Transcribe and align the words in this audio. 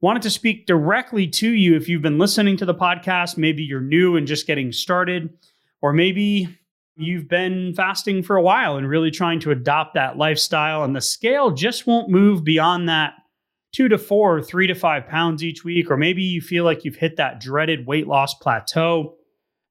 Wanted 0.01 0.23
to 0.23 0.31
speak 0.31 0.65
directly 0.65 1.25
to 1.25 1.49
you 1.49 1.77
if 1.77 1.87
you've 1.87 2.01
been 2.01 2.17
listening 2.17 2.57
to 2.57 2.65
the 2.65 2.75
podcast. 2.75 3.37
Maybe 3.37 3.63
you're 3.63 3.79
new 3.79 4.17
and 4.17 4.27
just 4.27 4.45
getting 4.45 4.73
started, 4.73 5.29
or 5.81 5.93
maybe 5.93 6.49
you've 6.97 7.27
been 7.27 7.73
fasting 7.75 8.23
for 8.23 8.35
a 8.35 8.41
while 8.41 8.77
and 8.77 8.87
really 8.87 9.11
trying 9.11 9.39
to 9.41 9.51
adopt 9.51 9.93
that 9.95 10.17
lifestyle, 10.17 10.83
and 10.83 10.95
the 10.95 11.01
scale 11.01 11.51
just 11.51 11.85
won't 11.85 12.09
move 12.09 12.43
beyond 12.43 12.89
that 12.89 13.13
two 13.73 13.89
to 13.89 13.97
four, 13.97 14.41
three 14.41 14.67
to 14.67 14.73
five 14.75 15.05
pounds 15.05 15.43
each 15.43 15.65
week, 15.65 15.91
or 15.91 15.97
maybe 15.97 16.23
you 16.23 16.39
feel 16.39 16.63
like 16.63 16.85
you've 16.85 16.95
hit 16.95 17.17
that 17.17 17.41
dreaded 17.41 17.85
weight 17.85 18.07
loss 18.07 18.33
plateau, 18.35 19.15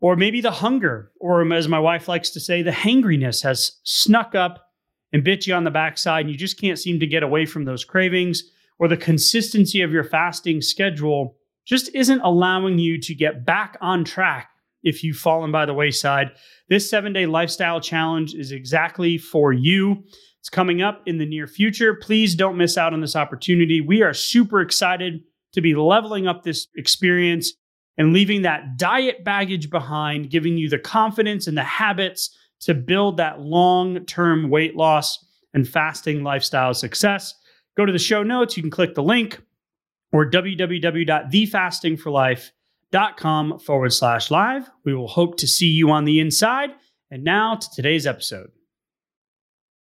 or 0.00 0.14
maybe 0.14 0.42
the 0.42 0.50
hunger, 0.50 1.10
or 1.18 1.50
as 1.54 1.68
my 1.68 1.78
wife 1.78 2.06
likes 2.08 2.28
to 2.28 2.40
say, 2.40 2.60
the 2.60 2.70
hangriness 2.70 3.42
has 3.42 3.80
snuck 3.84 4.34
up 4.34 4.66
and 5.12 5.24
bit 5.24 5.46
you 5.46 5.54
on 5.54 5.64
the 5.64 5.70
backside, 5.70 6.22
and 6.22 6.30
you 6.30 6.36
just 6.36 6.60
can't 6.60 6.78
seem 6.78 7.00
to 7.00 7.06
get 7.06 7.22
away 7.22 7.46
from 7.46 7.64
those 7.64 7.84
cravings, 7.84 8.42
or 8.78 8.88
the 8.88 8.96
consistency 8.96 9.80
of 9.80 9.92
your 9.92 10.04
fasting 10.04 10.60
schedule 10.60 11.36
just 11.64 11.88
isn't 11.94 12.20
allowing 12.20 12.78
you 12.78 13.00
to 13.00 13.14
get 13.14 13.46
back 13.46 13.78
on 13.80 14.04
track 14.04 14.50
if 14.84 15.02
you've 15.02 15.16
fallen 15.16 15.50
by 15.50 15.66
the 15.66 15.74
wayside. 15.74 16.30
This 16.68 16.88
seven 16.88 17.12
day 17.12 17.26
lifestyle 17.26 17.80
challenge 17.80 18.34
is 18.34 18.52
exactly 18.52 19.18
for 19.18 19.52
you. 19.52 20.04
It's 20.38 20.48
coming 20.48 20.80
up 20.82 21.02
in 21.06 21.18
the 21.18 21.26
near 21.26 21.46
future. 21.46 21.94
Please 21.94 22.34
don't 22.34 22.58
miss 22.58 22.78
out 22.78 22.92
on 22.92 23.00
this 23.00 23.16
opportunity. 23.16 23.80
We 23.80 24.02
are 24.02 24.12
super 24.12 24.60
excited 24.60 25.22
to 25.54 25.60
be 25.60 25.74
leveling 25.74 26.28
up 26.28 26.42
this 26.42 26.66
experience 26.76 27.52
and 27.96 28.12
leaving 28.12 28.42
that 28.42 28.76
diet 28.76 29.24
baggage 29.24 29.70
behind, 29.70 30.30
giving 30.30 30.58
you 30.58 30.68
the 30.68 30.78
confidence 30.78 31.46
and 31.46 31.56
the 31.56 31.62
habits 31.62 32.36
to 32.60 32.74
build 32.74 33.16
that 33.16 33.40
long 33.40 34.04
term 34.04 34.50
weight 34.50 34.76
loss 34.76 35.18
and 35.54 35.68
fasting 35.68 36.22
lifestyle 36.22 36.74
success. 36.74 37.34
Go 37.76 37.86
to 37.86 37.92
the 37.92 37.98
show 37.98 38.22
notes. 38.22 38.56
You 38.56 38.62
can 38.62 38.70
click 38.70 38.94
the 38.94 39.02
link 39.02 39.42
or 40.12 40.30
www.thefastingforlife.com 40.30 42.50
dot 42.94 43.16
com 43.16 43.58
forward 43.58 43.92
slash 43.92 44.30
live. 44.30 44.70
We 44.84 44.94
will 44.94 45.08
hope 45.08 45.36
to 45.38 45.48
see 45.48 45.66
you 45.66 45.90
on 45.90 46.04
the 46.04 46.20
inside. 46.20 46.70
And 47.10 47.24
now 47.24 47.56
to 47.56 47.68
today's 47.74 48.06
episode. 48.06 48.52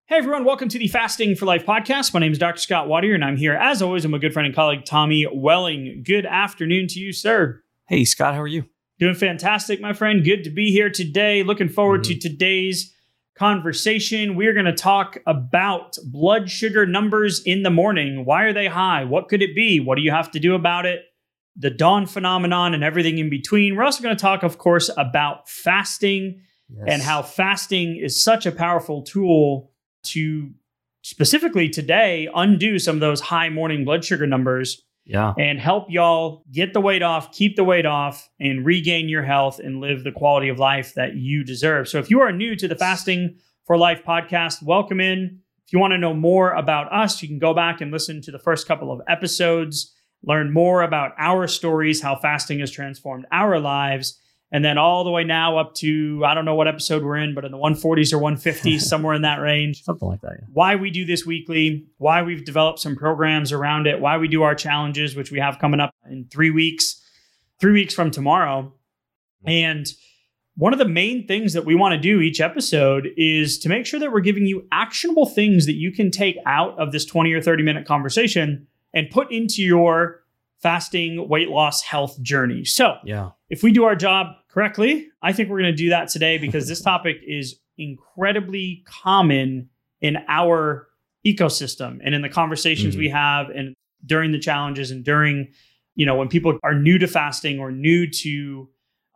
Hey 0.07 0.15
everyone, 0.15 0.45
welcome 0.45 0.69
to 0.69 0.79
the 0.79 0.87
Fasting 0.87 1.35
for 1.35 1.45
Life 1.45 1.65
podcast. 1.65 2.13
My 2.13 2.21
name 2.21 2.31
is 2.31 2.37
Dr. 2.37 2.61
Scott 2.61 2.87
Watier, 2.87 3.13
and 3.13 3.25
I'm 3.25 3.35
here 3.35 3.51
as 3.53 3.81
always 3.81 4.03
with 4.03 4.11
my 4.11 4.17
good 4.17 4.31
friend 4.31 4.45
and 4.45 4.55
colleague 4.55 4.85
Tommy 4.85 5.27
Welling. 5.29 6.03
Good 6.07 6.25
afternoon 6.25 6.87
to 6.87 7.01
you, 7.01 7.11
sir. 7.11 7.61
Hey 7.89 8.05
Scott, 8.05 8.33
how 8.33 8.39
are 8.39 8.47
you? 8.47 8.63
Doing 8.97 9.15
fantastic, 9.15 9.81
my 9.81 9.91
friend. 9.91 10.23
Good 10.23 10.45
to 10.45 10.49
be 10.49 10.71
here 10.71 10.89
today. 10.89 11.43
Looking 11.43 11.67
forward 11.67 12.03
mm-hmm. 12.03 12.17
to 12.17 12.29
today's 12.29 12.95
conversation. 13.37 14.37
We're 14.37 14.53
going 14.53 14.67
to 14.67 14.73
talk 14.73 15.17
about 15.27 15.97
blood 16.05 16.49
sugar 16.49 16.85
numbers 16.85 17.41
in 17.45 17.63
the 17.63 17.71
morning. 17.71 18.23
Why 18.23 18.43
are 18.43 18.53
they 18.53 18.67
high? 18.67 19.03
What 19.03 19.27
could 19.27 19.41
it 19.41 19.53
be? 19.53 19.81
What 19.81 19.95
do 19.95 20.01
you 20.01 20.11
have 20.11 20.31
to 20.31 20.39
do 20.39 20.55
about 20.55 20.85
it? 20.85 21.01
The 21.55 21.69
dawn 21.69 22.05
phenomenon 22.05 22.73
and 22.73 22.83
everything 22.83 23.17
in 23.17 23.29
between. 23.29 23.75
We're 23.75 23.83
also 23.83 24.03
going 24.03 24.15
to 24.15 24.21
talk, 24.21 24.43
of 24.43 24.57
course, 24.57 24.89
about 24.97 25.49
fasting 25.49 26.41
yes. 26.69 26.85
and 26.87 27.01
how 27.01 27.21
fasting 27.21 27.97
is 27.97 28.21
such 28.21 28.45
a 28.45 28.51
powerful 28.51 29.01
tool 29.01 29.71
to 30.03 30.51
specifically 31.03 31.69
today 31.69 32.29
undo 32.35 32.79
some 32.79 32.95
of 32.95 33.01
those 33.01 33.19
high 33.21 33.49
morning 33.49 33.83
blood 33.85 34.05
sugar 34.05 34.27
numbers. 34.27 34.81
Yeah. 35.03 35.33
And 35.37 35.59
help 35.59 35.87
y'all 35.89 36.45
get 36.51 36.73
the 36.73 36.79
weight 36.79 37.01
off, 37.01 37.31
keep 37.31 37.55
the 37.55 37.63
weight 37.63 37.87
off, 37.87 38.29
and 38.39 38.63
regain 38.63 39.09
your 39.09 39.23
health 39.23 39.59
and 39.59 39.81
live 39.81 40.03
the 40.03 40.11
quality 40.11 40.47
of 40.47 40.59
life 40.59 40.93
that 40.93 41.15
you 41.15 41.43
deserve. 41.43 41.89
So, 41.89 41.97
if 41.97 42.11
you 42.11 42.21
are 42.21 42.31
new 42.31 42.55
to 42.55 42.67
the 42.67 42.75
Fasting 42.75 43.35
for 43.65 43.77
Life 43.77 44.03
podcast, 44.05 44.61
welcome 44.61 45.01
in. 45.01 45.39
If 45.65 45.73
you 45.73 45.79
want 45.79 45.93
to 45.93 45.97
know 45.97 46.13
more 46.13 46.51
about 46.51 46.93
us, 46.93 47.21
you 47.21 47.27
can 47.27 47.39
go 47.39 47.53
back 47.53 47.81
and 47.81 47.91
listen 47.91 48.21
to 48.21 48.31
the 48.31 48.37
first 48.37 48.67
couple 48.67 48.91
of 48.91 49.01
episodes 49.07 49.91
learn 50.23 50.53
more 50.53 50.81
about 50.81 51.11
our 51.17 51.47
stories, 51.47 52.01
how 52.01 52.15
fasting 52.15 52.59
has 52.59 52.71
transformed 52.71 53.25
our 53.31 53.59
lives, 53.59 54.19
and 54.51 54.63
then 54.63 54.77
all 54.77 55.03
the 55.03 55.09
way 55.09 55.23
now 55.23 55.57
up 55.57 55.73
to 55.75 56.23
I 56.25 56.33
don't 56.33 56.45
know 56.45 56.55
what 56.55 56.67
episode 56.67 57.03
we're 57.03 57.17
in, 57.17 57.33
but 57.33 57.45
in 57.45 57.51
the 57.51 57.57
140s 57.57 58.13
or 58.13 58.19
150s, 58.19 58.81
somewhere 58.81 59.13
in 59.13 59.21
that 59.21 59.37
range. 59.37 59.83
Something 59.83 60.07
like 60.07 60.21
that. 60.21 60.37
Yeah. 60.39 60.47
Why 60.51 60.75
we 60.75 60.91
do 60.91 61.05
this 61.05 61.25
weekly, 61.25 61.85
why 61.97 62.21
we've 62.21 62.45
developed 62.45 62.79
some 62.79 62.95
programs 62.95 63.51
around 63.51 63.87
it, 63.87 63.99
why 63.99 64.17
we 64.17 64.27
do 64.27 64.43
our 64.43 64.55
challenges, 64.55 65.15
which 65.15 65.31
we 65.31 65.39
have 65.39 65.59
coming 65.59 65.79
up 65.79 65.93
in 66.09 66.25
three 66.29 66.51
weeks, 66.51 67.01
three 67.59 67.71
weeks 67.71 67.93
from 67.93 68.11
tomorrow. 68.11 68.73
And 69.45 69.87
one 70.55 70.73
of 70.73 70.79
the 70.79 70.87
main 70.87 71.27
things 71.27 71.53
that 71.53 71.65
we 71.65 71.73
want 71.75 71.93
to 71.93 71.99
do 71.99 72.19
each 72.19 72.41
episode 72.41 73.07
is 73.15 73.57
to 73.59 73.69
make 73.69 73.85
sure 73.85 73.99
that 73.99 74.11
we're 74.11 74.19
giving 74.19 74.45
you 74.45 74.67
actionable 74.71 75.25
things 75.25 75.65
that 75.65 75.73
you 75.73 75.91
can 75.91 76.11
take 76.11 76.35
out 76.45 76.77
of 76.77 76.91
this 76.91 77.05
20 77.05 77.31
or 77.31 77.41
30 77.41 77.63
minute 77.63 77.87
conversation 77.87 78.67
and 78.93 79.09
put 79.09 79.31
into 79.31 79.61
your 79.61 80.21
fasting 80.61 81.27
weight 81.27 81.49
loss 81.49 81.81
health 81.81 82.21
journey. 82.21 82.63
So, 82.65 82.95
yeah. 83.03 83.31
if 83.49 83.63
we 83.63 83.71
do 83.71 83.83
our 83.83 83.95
job 83.95 84.27
correctly, 84.49 85.09
I 85.21 85.33
think 85.33 85.49
we're 85.49 85.59
going 85.59 85.71
to 85.71 85.77
do 85.77 85.89
that 85.89 86.09
today 86.09 86.37
because 86.37 86.67
this 86.67 86.81
topic 86.91 87.17
is 87.25 87.55
incredibly 87.77 88.83
common 88.85 89.69
in 90.01 90.17
our 90.27 90.87
ecosystem 91.25 91.99
and 92.03 92.13
in 92.13 92.21
the 92.21 92.29
conversations 92.29 92.93
mm-hmm. 92.93 93.01
we 93.01 93.09
have 93.09 93.49
and 93.49 93.75
during 94.05 94.31
the 94.31 94.39
challenges 94.39 94.91
and 94.91 95.03
during, 95.03 95.47
you 95.95 96.05
know, 96.05 96.15
when 96.15 96.27
people 96.27 96.57
are 96.63 96.73
new 96.73 96.97
to 96.97 97.07
fasting 97.07 97.59
or 97.59 97.71
new 97.71 98.09
to 98.09 98.69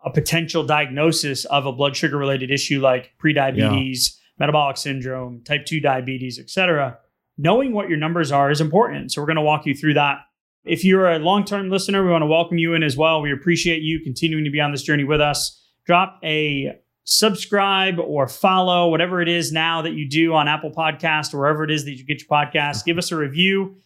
a 0.03 0.11
potential 0.11 0.63
diagnosis 0.63 1.45
of 1.45 1.65
a 1.65 1.71
blood 1.71 1.95
sugar 1.95 2.17
related 2.17 2.51
issue 2.51 2.79
like 2.79 3.11
prediabetes, 3.19 3.57
yeah. 3.57 4.21
metabolic 4.37 4.77
syndrome, 4.77 5.41
type 5.43 5.65
2 5.65 5.79
diabetes, 5.79 6.37
et 6.37 6.49
cetera 6.49 6.97
knowing 7.37 7.73
what 7.73 7.89
your 7.89 7.97
numbers 7.97 8.31
are 8.31 8.51
is 8.51 8.61
important. 8.61 9.11
So 9.11 9.21
we're 9.21 9.27
going 9.27 9.35
to 9.37 9.41
walk 9.41 9.65
you 9.65 9.75
through 9.75 9.95
that. 9.95 10.19
If 10.63 10.83
you're 10.83 11.11
a 11.11 11.19
long 11.19 11.45
term 11.45 11.69
listener, 11.69 12.03
we 12.03 12.11
want 12.11 12.23
to 12.23 12.27
welcome 12.27 12.57
you 12.57 12.73
in 12.73 12.83
as 12.83 12.97
well. 12.97 13.21
We 13.21 13.31
appreciate 13.31 13.81
you 13.81 13.99
continuing 13.99 14.45
to 14.45 14.51
be 14.51 14.59
on 14.59 14.71
this 14.71 14.83
journey 14.83 15.03
with 15.03 15.21
us. 15.21 15.61
Drop 15.85 16.19
a 16.23 16.73
subscribe 17.03 17.99
or 17.99 18.27
follow, 18.27 18.89
whatever 18.89 19.21
it 19.21 19.27
is 19.27 19.51
now 19.51 19.83
that 19.83 19.93
you 19.93 20.09
do 20.09 20.33
on 20.33 20.47
Apple 20.47 20.71
Podcast 20.71 21.33
or 21.33 21.39
wherever 21.39 21.63
it 21.63 21.69
is 21.69 21.85
that 21.85 21.91
you 21.91 22.03
get 22.03 22.19
your 22.19 22.27
podcast. 22.27 22.83
Give 22.83 22.97
us 22.97 23.11
a 23.11 23.15
review. 23.15 23.77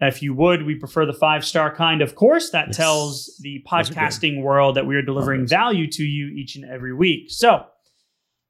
If 0.00 0.22
you 0.22 0.34
would, 0.34 0.64
we 0.64 0.74
prefer 0.74 1.06
the 1.06 1.14
five 1.14 1.44
star 1.44 1.74
kind, 1.74 2.02
of 2.02 2.14
course. 2.14 2.50
That 2.50 2.68
yes. 2.68 2.76
tells 2.76 3.36
the 3.40 3.64
podcasting 3.66 4.42
world 4.42 4.76
that 4.76 4.86
we 4.86 4.94
are 4.94 5.02
delivering 5.02 5.46
value 5.46 5.90
to 5.92 6.04
you 6.04 6.28
each 6.28 6.54
and 6.54 6.64
every 6.66 6.94
week. 6.94 7.30
So, 7.30 7.64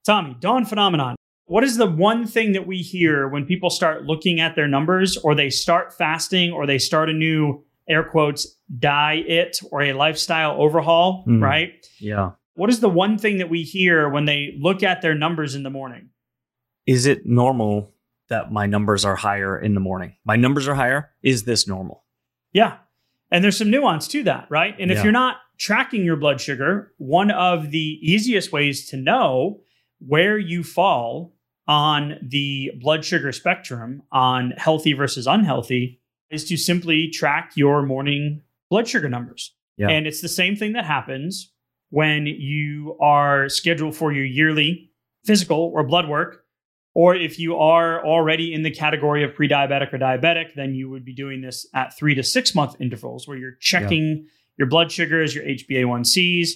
Tommy, 0.05 0.37
Dawn 0.41 0.65
Phenomenon. 0.65 1.15
What 1.47 1.63
is 1.63 1.77
the 1.77 1.87
one 1.87 2.27
thing 2.27 2.53
that 2.53 2.67
we 2.67 2.79
hear 2.79 3.29
when 3.29 3.47
people 3.47 3.71
start 3.71 4.05
looking 4.05 4.41
at 4.41 4.57
their 4.57 4.67
numbers 4.67 5.17
or 5.17 5.35
they 5.35 5.49
start 5.49 5.97
fasting 5.97 6.53
or 6.53 6.67
they 6.67 6.79
start 6.79 7.09
a 7.09 7.13
new 7.13 7.65
air 7.89 8.03
quotes 8.03 8.57
diet 8.79 9.61
or 9.71 9.83
a 9.83 9.93
lifestyle 9.93 10.61
overhaul, 10.61 11.25
mm, 11.27 11.41
right? 11.41 11.87
Yeah. 12.01 12.33
What 12.55 12.69
is 12.69 12.81
the 12.81 12.89
one 12.89 13.17
thing 13.17 13.39
that 13.39 13.49
we 13.49 13.63
hear 13.63 14.09
when 14.09 14.25
they 14.25 14.57
look 14.61 14.83
at 14.83 15.03
their 15.03 15.15
numbers 15.15 15.55
in 15.55 15.63
the 15.63 15.71
morning? 15.71 16.11
Is 16.85 17.07
it 17.07 17.27
normal 17.27 17.93
that 18.29 18.51
my 18.51 18.67
numbers 18.67 19.05
are 19.05 19.15
higher 19.15 19.57
in 19.57 19.75
the 19.75 19.81
morning? 19.81 20.17
My 20.25 20.35
numbers 20.35 20.67
are 20.67 20.75
higher. 20.75 21.11
Is 21.23 21.45
this 21.45 21.69
normal? 21.69 22.03
Yeah. 22.53 22.79
And 23.31 23.45
there's 23.45 23.57
some 23.57 23.71
nuance 23.71 24.09
to 24.09 24.25
that, 24.25 24.47
right? 24.51 24.75
And 24.81 24.91
if 24.91 24.99
yeah. 24.99 25.05
you're 25.05 25.13
not 25.13 25.37
tracking 25.59 26.05
your 26.05 26.17
blood 26.17 26.41
sugar, 26.41 26.93
one 26.99 27.31
of 27.31 27.71
the 27.71 27.99
easiest 28.03 28.51
ways 28.51 28.89
to 28.89 28.97
know 28.97 29.61
where 29.99 30.39
you 30.39 30.65
fall 30.65 31.36
on 31.69 32.19
the 32.23 32.71
blood 32.81 33.05
sugar 33.05 33.33
spectrum 33.33 34.03
on 34.13 34.53
healthy 34.53 34.93
versus 34.93 35.27
unhealthy 35.27 36.01
is 36.31 36.45
to 36.45 36.57
simply 36.57 37.09
track 37.09 37.53
your 37.57 37.83
morning 37.83 38.43
blood 38.71 38.89
sugar 38.89 39.09
numbers. 39.09 39.55
Yeah. 39.77 39.89
And 39.89 40.07
it's 40.07 40.21
the 40.21 40.29
same 40.29 40.57
thing 40.57 40.73
that 40.73 40.85
happens 40.85 41.53
when 41.91 42.27
you 42.27 42.97
are 43.01 43.49
scheduled 43.49 43.95
for 43.95 44.13
your 44.13 44.25
yearly 44.25 44.91
physical 45.25 45.73
or 45.75 45.83
blood 45.85 46.09
work. 46.09 46.45
Or 46.95 47.15
if 47.15 47.39
you 47.39 47.57
are 47.57 48.03
already 48.05 48.55
in 48.55 48.63
the 48.63 48.71
category 48.71 49.23
of 49.23 49.35
pre 49.35 49.49
diabetic 49.49 49.93
or 49.93 49.99
diabetic, 49.99 50.55
then 50.55 50.75
you 50.75 50.89
would 50.89 51.05
be 51.05 51.15
doing 51.15 51.43
this 51.43 51.67
at 51.75 51.97
three 51.97 52.15
to 52.15 52.23
six 52.23 52.55
month 52.55 52.75
intervals 52.81 53.29
where 53.29 53.37
you're 53.37 53.57
checking 53.61 54.27
your 54.57 54.67
blood 54.67 54.91
sugars, 54.91 55.35
your 55.35 55.45
HbA1cs, 55.45 56.49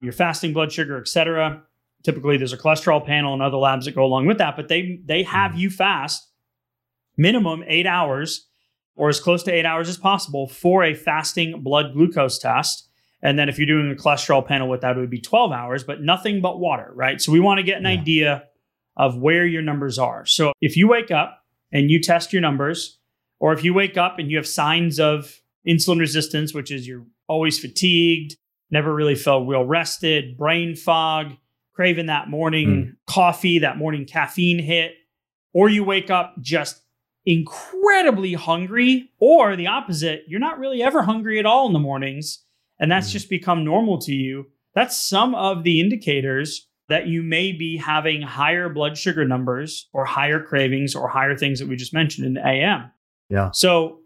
your 0.00 0.12
fasting 0.12 0.52
blood 0.52 0.70
sugar, 0.70 0.98
et 0.98 1.08
cetera. 1.08 1.62
Typically, 2.04 2.36
there's 2.36 2.52
a 2.52 2.58
cholesterol 2.58 3.04
panel 3.04 3.32
and 3.32 3.42
other 3.42 3.56
labs 3.56 3.84
that 3.84 3.94
go 3.94 4.04
along 4.04 4.26
with 4.26 4.38
that, 4.38 4.56
but 4.56 4.68
they 4.68 5.00
they 5.04 5.22
have 5.24 5.52
mm-hmm. 5.52 5.60
you 5.60 5.70
fast 5.70 6.28
minimum 7.16 7.64
eight 7.66 7.86
hours 7.86 8.46
or 8.96 9.08
as 9.08 9.20
close 9.20 9.42
to 9.44 9.52
eight 9.52 9.64
hours 9.66 9.88
as 9.88 9.96
possible 9.96 10.48
for 10.48 10.84
a 10.84 10.94
fasting 10.94 11.62
blood 11.62 11.92
glucose 11.92 12.38
test. 12.38 12.88
And 13.22 13.38
then 13.38 13.48
if 13.48 13.58
you're 13.58 13.66
doing 13.66 13.90
a 13.90 14.00
cholesterol 14.00 14.46
panel 14.46 14.68
with 14.68 14.80
that, 14.82 14.96
it 14.96 15.00
would 15.00 15.10
be 15.10 15.20
12 15.20 15.50
hours, 15.52 15.82
but 15.82 16.02
nothing 16.02 16.40
but 16.40 16.60
water, 16.60 16.90
right? 16.94 17.20
So 17.20 17.32
we 17.32 17.40
want 17.40 17.58
to 17.58 17.64
get 17.64 17.78
an 17.78 17.84
Yeah. 17.84 17.90
idea 17.90 18.44
of 18.96 19.16
where 19.16 19.46
your 19.46 19.62
numbers 19.62 19.98
are. 19.98 20.24
So 20.26 20.52
if 20.60 20.76
you 20.76 20.88
wake 20.88 21.10
up 21.10 21.44
and 21.72 21.90
you 21.90 22.00
test 22.00 22.32
your 22.32 22.42
numbers, 22.42 22.98
or 23.40 23.52
if 23.52 23.62
you 23.62 23.72
wake 23.72 23.96
up 23.96 24.18
and 24.18 24.30
you 24.30 24.36
have 24.36 24.46
signs 24.46 24.98
of 24.98 25.40
insulin 25.66 26.00
resistance, 26.00 26.52
which 26.52 26.70
is 26.70 26.86
you're 26.86 27.06
always 27.28 27.58
fatigued, 27.58 28.36
never 28.70 28.92
really 28.92 29.14
felt 29.14 29.48
real 29.48 29.64
rested, 29.64 30.36
brain 30.36 30.74
fog, 30.74 31.36
craving 31.78 32.06
that 32.06 32.28
morning 32.28 32.96
coffee, 33.06 33.60
that 33.60 33.78
morning 33.78 34.04
caffeine 34.04 34.58
hit, 34.58 34.94
or 35.52 35.68
you 35.68 35.84
wake 35.84 36.10
up 36.10 36.34
just 36.40 36.82
incredibly 37.24 38.32
hungry, 38.34 39.10
or 39.20 39.54
the 39.54 39.68
opposite, 39.68 40.24
you're 40.26 40.40
not 40.40 40.58
really 40.58 40.82
ever 40.82 41.02
hungry 41.02 41.38
at 41.38 41.46
all 41.46 41.68
in 41.68 41.72
the 41.72 41.78
mornings, 41.78 42.44
and 42.80 42.90
that's 42.90 43.10
Mm. 43.10 43.12
just 43.12 43.30
become 43.30 43.62
normal 43.64 43.96
to 43.98 44.12
you. 44.12 44.46
That's 44.74 44.96
some 44.96 45.36
of 45.36 45.62
the 45.62 45.80
indicators 45.80 46.66
that 46.88 47.06
you 47.06 47.22
may 47.22 47.52
be 47.52 47.76
having 47.76 48.22
higher 48.22 48.68
blood 48.68 48.98
sugar 48.98 49.24
numbers 49.24 49.88
or 49.92 50.04
higher 50.04 50.40
cravings 50.42 50.96
or 50.96 51.06
higher 51.06 51.36
things 51.36 51.60
that 51.60 51.68
we 51.68 51.76
just 51.76 51.94
mentioned 51.94 52.26
in 52.26 52.34
the 52.34 52.44
AM. 52.44 52.90
Yeah. 53.30 53.50
So, 53.52 54.00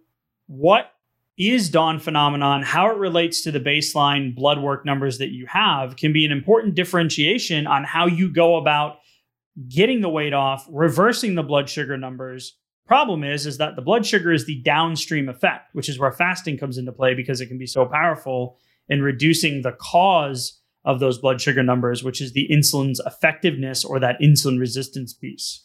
what 0.46 0.91
is 1.38 1.70
dawn 1.70 1.98
phenomenon, 1.98 2.62
how 2.62 2.90
it 2.90 2.98
relates 2.98 3.42
to 3.42 3.50
the 3.50 3.60
baseline 3.60 4.34
blood 4.34 4.60
work 4.60 4.84
numbers 4.84 5.18
that 5.18 5.30
you 5.30 5.46
have 5.46 5.96
can 5.96 6.12
be 6.12 6.24
an 6.24 6.32
important 6.32 6.74
differentiation 6.74 7.66
on 7.66 7.84
how 7.84 8.06
you 8.06 8.32
go 8.32 8.56
about 8.56 8.96
getting 9.68 10.00
the 10.00 10.08
weight 10.08 10.32
off, 10.32 10.66
reversing 10.70 11.34
the 11.34 11.42
blood 11.42 11.68
sugar 11.68 11.96
numbers. 11.96 12.56
Problem 12.86 13.24
is 13.24 13.46
is 13.46 13.58
that 13.58 13.76
the 13.76 13.82
blood 13.82 14.04
sugar 14.04 14.32
is 14.32 14.44
the 14.44 14.60
downstream 14.62 15.28
effect, 15.28 15.68
which 15.72 15.88
is 15.88 15.98
where 15.98 16.12
fasting 16.12 16.58
comes 16.58 16.78
into 16.78 16.92
play 16.92 17.14
because 17.14 17.40
it 17.40 17.46
can 17.46 17.58
be 17.58 17.66
so 17.66 17.86
powerful 17.86 18.58
in 18.88 19.02
reducing 19.02 19.62
the 19.62 19.72
cause 19.72 20.60
of 20.84 21.00
those 21.00 21.18
blood 21.18 21.40
sugar 21.40 21.62
numbers, 21.62 22.02
which 22.02 22.20
is 22.20 22.32
the 22.32 22.48
insulin's 22.50 23.00
effectiveness 23.06 23.84
or 23.84 24.00
that 24.00 24.20
insulin 24.20 24.58
resistance 24.58 25.14
piece. 25.14 25.64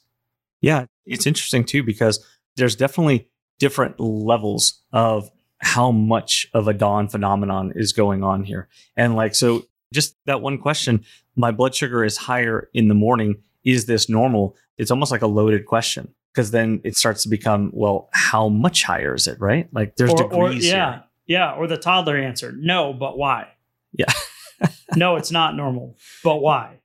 Yeah, 0.61 0.85
it's 1.05 1.27
interesting 1.27 1.65
too 1.65 1.83
because 1.83 2.23
there's 2.55 2.75
definitely 2.75 3.29
different 3.59 3.99
levels 3.99 4.81
of 4.93 5.31
how 5.59 5.91
much 5.91 6.47
of 6.53 6.67
a 6.67 6.73
dawn 6.73 7.07
phenomenon 7.07 7.73
is 7.75 7.93
going 7.93 8.23
on 8.23 8.43
here. 8.43 8.67
And 8.95 9.15
like, 9.15 9.35
so 9.35 9.65
just 9.93 10.15
that 10.25 10.41
one 10.41 10.57
question 10.57 11.03
my 11.35 11.51
blood 11.51 11.75
sugar 11.75 12.03
is 12.03 12.17
higher 12.17 12.67
in 12.73 12.87
the 12.87 12.95
morning. 12.95 13.35
Is 13.63 13.85
this 13.85 14.09
normal? 14.09 14.55
It's 14.77 14.91
almost 14.91 15.11
like 15.11 15.21
a 15.21 15.27
loaded 15.27 15.65
question 15.65 16.13
because 16.33 16.51
then 16.51 16.81
it 16.83 16.95
starts 16.95 17.23
to 17.23 17.29
become, 17.29 17.71
well, 17.73 18.09
how 18.11 18.49
much 18.49 18.83
higher 18.83 19.15
is 19.15 19.27
it, 19.27 19.39
right? 19.39 19.67
Like, 19.71 19.95
there's 19.95 20.11
or, 20.11 20.23
or- 20.33 20.49
degrees. 20.49 20.67
yeah, 20.67 20.91
here. 20.93 21.03
yeah. 21.27 21.53
Or 21.53 21.67
the 21.67 21.77
toddler 21.77 22.17
answer, 22.17 22.53
no, 22.55 22.93
but 22.93 23.17
why? 23.17 23.47
Yeah. 23.93 24.11
no, 24.95 25.15
it's 25.15 25.31
not 25.31 25.55
normal, 25.55 25.95
but 26.23 26.37
why? 26.37 26.79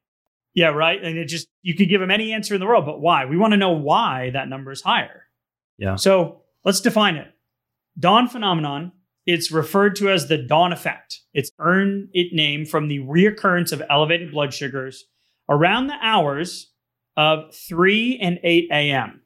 Yeah, 0.54 0.69
right. 0.69 1.02
And 1.02 1.16
it 1.16 1.26
just 1.26 1.48
you 1.62 1.74
could 1.74 1.88
give 1.88 2.00
them 2.00 2.10
any 2.10 2.32
answer 2.32 2.54
in 2.54 2.60
the 2.60 2.66
world, 2.66 2.84
but 2.84 3.00
why? 3.00 3.24
We 3.24 3.38
want 3.38 3.52
to 3.52 3.56
know 3.56 3.72
why 3.72 4.30
that 4.30 4.48
number 4.48 4.70
is 4.70 4.82
higher. 4.82 5.24
Yeah. 5.78 5.96
So 5.96 6.42
let's 6.64 6.80
define 6.80 7.16
it. 7.16 7.28
Dawn 7.99 8.29
phenomenon. 8.29 8.93
It's 9.27 9.53
referred 9.53 9.94
to 9.97 10.11
as 10.11 10.29
the 10.29 10.39
dawn 10.39 10.73
effect. 10.73 11.21
It's 11.33 11.53
earned 11.59 12.09
its 12.12 12.35
name 12.35 12.65
from 12.67 12.89
the 12.89 12.99
reoccurrence 12.99 13.73
of 13.73 13.83
elevated 13.89 14.33
blood 14.33 14.53
sugars 14.53 15.05
around 15.49 15.87
the 15.87 15.97
hours 16.03 16.73
of 17.17 17.55
3 17.55 18.19
and 18.21 18.41
8 18.43 18.69
a.m. 18.73 19.21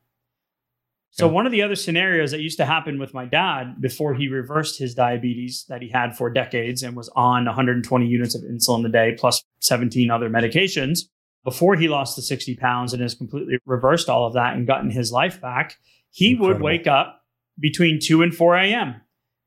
So 1.11 1.27
Yeah. 1.27 1.33
one 1.33 1.47
of 1.47 1.53
the 1.53 1.63
other 1.63 1.77
scenarios 1.77 2.31
that 2.33 2.41
used 2.43 2.59
to 2.59 2.67
happen 2.67 2.99
with 2.99 3.15
my 3.15 3.25
dad 3.25 3.81
before 3.81 4.15
he 4.15 4.29
reversed 4.29 4.79
his 4.79 4.95
diabetes 4.95 5.65
that 5.69 5.81
he 5.81 5.89
had 5.89 6.15
for 6.15 6.29
decades 6.29 6.83
and 6.83 6.95
was 6.95 7.09
on 7.17 7.47
120 7.47 8.07
units 8.07 8.35
of 8.35 8.43
insulin 8.43 8.85
a 8.85 8.91
day 8.91 9.15
plus 9.19 9.43
17 9.61 10.11
other 10.11 10.29
medications 10.29 11.05
before 11.43 11.77
he 11.77 11.89
lost 11.89 12.17
the 12.17 12.23
60 12.23 12.57
pounds 12.57 12.93
and 12.93 13.01
has 13.01 13.15
completely 13.15 13.57
reversed 13.65 14.11
all 14.11 14.27
of 14.27 14.35
that 14.35 14.55
and 14.57 14.67
gotten 14.67 14.91
his 14.91 15.11
life 15.13 15.41
back, 15.41 15.77
he 16.11 16.35
would 16.35 16.61
wake 16.61 16.87
up 16.89 17.23
between 17.59 17.99
2 18.01 18.23
and 18.23 18.35
4 18.35 18.57
a.m., 18.57 19.01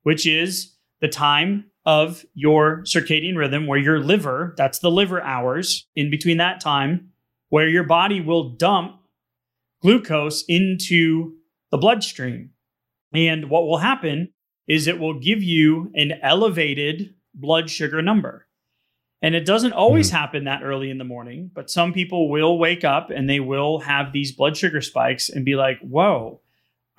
which 0.04 0.26
is 0.26 0.76
the 1.02 1.08
time 1.08 1.66
of 1.86 2.26
your 2.34 2.82
circadian 2.84 3.38
rhythm 3.38 3.66
where 3.66 3.80
your 3.80 4.00
liver, 4.00 4.54
that's 4.58 4.80
the 4.80 4.92
liver 4.92 5.22
hours 5.22 5.88
in 5.96 6.10
between 6.10 6.38
that 6.38 6.60
time, 6.60 7.10
where 7.50 7.68
your 7.68 7.84
body 7.84 8.22
will 8.22 8.50
dump 8.50 9.00
glucose 9.82 10.44
into 10.48 11.34
the 11.72 11.78
bloodstream. 11.78 12.52
And 13.14 13.50
what 13.50 13.64
will 13.64 13.78
happen 13.78 14.34
is 14.68 14.88
it 14.88 15.00
will 15.00 15.20
give 15.20 15.42
you 15.42 15.92
an 15.96 16.14
elevated 16.22 17.16
blood 17.34 17.70
sugar 17.70 18.02
number. 18.02 18.46
And 19.22 19.36
it 19.36 19.46
doesn't 19.46 19.74
always 19.74 20.10
hmm. 20.10 20.16
happen 20.16 20.44
that 20.46 20.64
early 20.64 20.90
in 20.90 20.98
the 20.98 21.04
morning, 21.04 21.52
but 21.54 21.70
some 21.70 21.92
people 21.92 22.30
will 22.30 22.58
wake 22.58 22.84
up 22.84 23.10
and 23.10 23.30
they 23.30 23.40
will 23.40 23.80
have 23.80 24.14
these 24.14 24.32
blood 24.32 24.56
sugar 24.56 24.82
spikes 24.82 25.30
and 25.30 25.44
be 25.44 25.56
like, 25.56 25.80
whoa, 25.82 26.40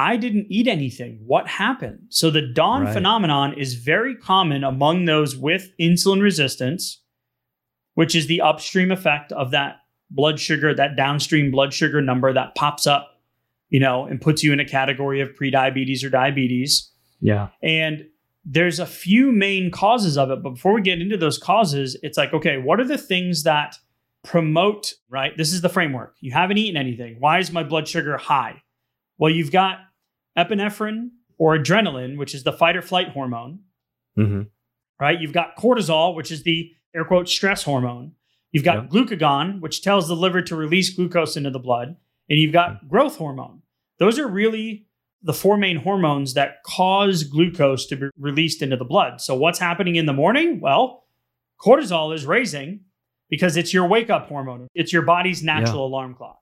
I 0.01 0.17
didn't 0.17 0.47
eat 0.49 0.67
anything. 0.67 1.21
What 1.27 1.47
happened? 1.47 2.07
So 2.09 2.31
the 2.31 2.41
dawn 2.41 2.85
Right. 2.85 2.95
phenomenon 2.95 3.53
is 3.59 3.75
very 3.75 4.15
common 4.17 4.65
among 4.65 5.05
those 5.05 5.37
with 5.37 5.73
insulin 5.79 6.23
resistance, 6.23 7.03
which 7.95 8.15
is 8.15 8.27
the 8.27 8.41
upstream 8.41 8.91
effect 8.91 9.31
of 9.33 9.51
that 9.51 9.77
blood 10.11 10.41
sugar, 10.41 10.75
that 10.75 10.97
downstream 10.97 11.51
blood 11.51 11.75
sugar 11.75 12.01
number 12.01 12.33
that 12.33 12.55
pops 12.55 12.87
up, 12.87 13.21
you 13.69 13.79
know, 13.79 14.07
and 14.07 14.21
puts 14.23 14.43
you 14.43 14.53
in 14.55 14.61
a 14.61 14.65
category 14.65 15.21
of 15.21 15.29
prediabetes 15.35 16.03
or 16.03 16.09
diabetes. 16.09 16.91
Yeah. 17.21 17.49
And 17.63 18.07
there's 18.45 18.79
a 18.79 18.87
few 18.87 19.33
main 19.33 19.71
causes 19.71 20.17
of 20.17 20.31
it. 20.31 20.43
But 20.43 20.55
before 20.55 20.73
we 20.73 20.81
get 20.81 21.01
into 21.03 21.19
those 21.19 21.37
causes, 21.37 21.97
it's 22.03 22.17
like, 22.17 22.33
okay, 22.33 22.57
what 22.57 22.81
are 22.81 22.85
the 22.87 22.97
things 22.97 23.43
that 23.43 23.77
promote, 24.25 24.95
right? 25.11 25.37
This 25.37 25.53
is 25.53 25.61
the 25.61 25.69
framework. 25.69 26.17
You 26.21 26.33
haven't 26.33 26.57
eaten 26.57 26.79
anything. 26.81 27.17
Why 27.19 27.39
is 27.39 27.53
my 27.53 27.63
blood 27.63 27.87
sugar 27.87 28.17
high? 28.17 28.63
Well, 29.19 29.31
you've 29.31 29.53
got 29.53 29.81
epinephrine 30.45 31.11
or 31.39 31.57
adrenaline, 31.57 32.19
which 32.19 32.35
is 32.35 32.45
the 32.45 32.53
fight 32.53 32.77
or 32.77 32.83
flight 32.83 33.09
hormone, 33.09 33.61
hmm 34.17 34.43
right? 35.01 35.19
You've 35.19 35.33
got 35.33 35.57
cortisol, 35.57 36.15
which 36.15 36.31
is 36.31 36.43
the 36.43 36.71
air 36.95 37.05
quote 37.05 37.29
stress 37.29 37.63
hormone. 37.63 38.13
You've 38.53 38.65
got 38.65 38.91
glucagon, 38.91 39.61
which 39.61 39.83
tells 39.83 40.09
the 40.09 40.17
liver 40.17 40.43
to 40.43 40.57
release 40.57 40.91
glucose 40.91 41.37
into 41.37 41.51
the 41.51 41.59
blood. 41.59 41.97
And 42.29 42.39
you've 42.39 42.53
got 42.53 42.89
growth 42.89 43.17
hormone. 43.17 43.63
Those 43.99 44.19
are 44.19 44.27
really 44.29 44.87
the 45.23 45.33
four 45.33 45.57
main 45.57 45.77
hormones 45.77 46.35
that 46.35 46.63
cause 46.65 47.25
glucose 47.25 47.87
to 47.87 47.97
be 47.97 48.09
released 48.19 48.63
into 48.63 48.77
the 48.77 48.85
blood. 48.85 49.21
So, 49.21 49.35
what's 49.35 49.59
happening 49.59 49.97
in 49.97 50.07
the 50.07 50.13
morning? 50.13 50.61
Well, 50.61 51.05
cortisol 51.61 52.15
is 52.15 52.27
raising 52.27 52.81
because 53.29 53.57
it's 53.57 53.73
your 53.73 53.87
wake 53.87 54.11
up 54.11 54.29
hormone, 54.29 54.69
it's 54.75 54.93
your 54.93 55.03
body's 55.03 55.43
natural 55.43 55.87
alarm 55.87 56.15
clock. 56.15 56.39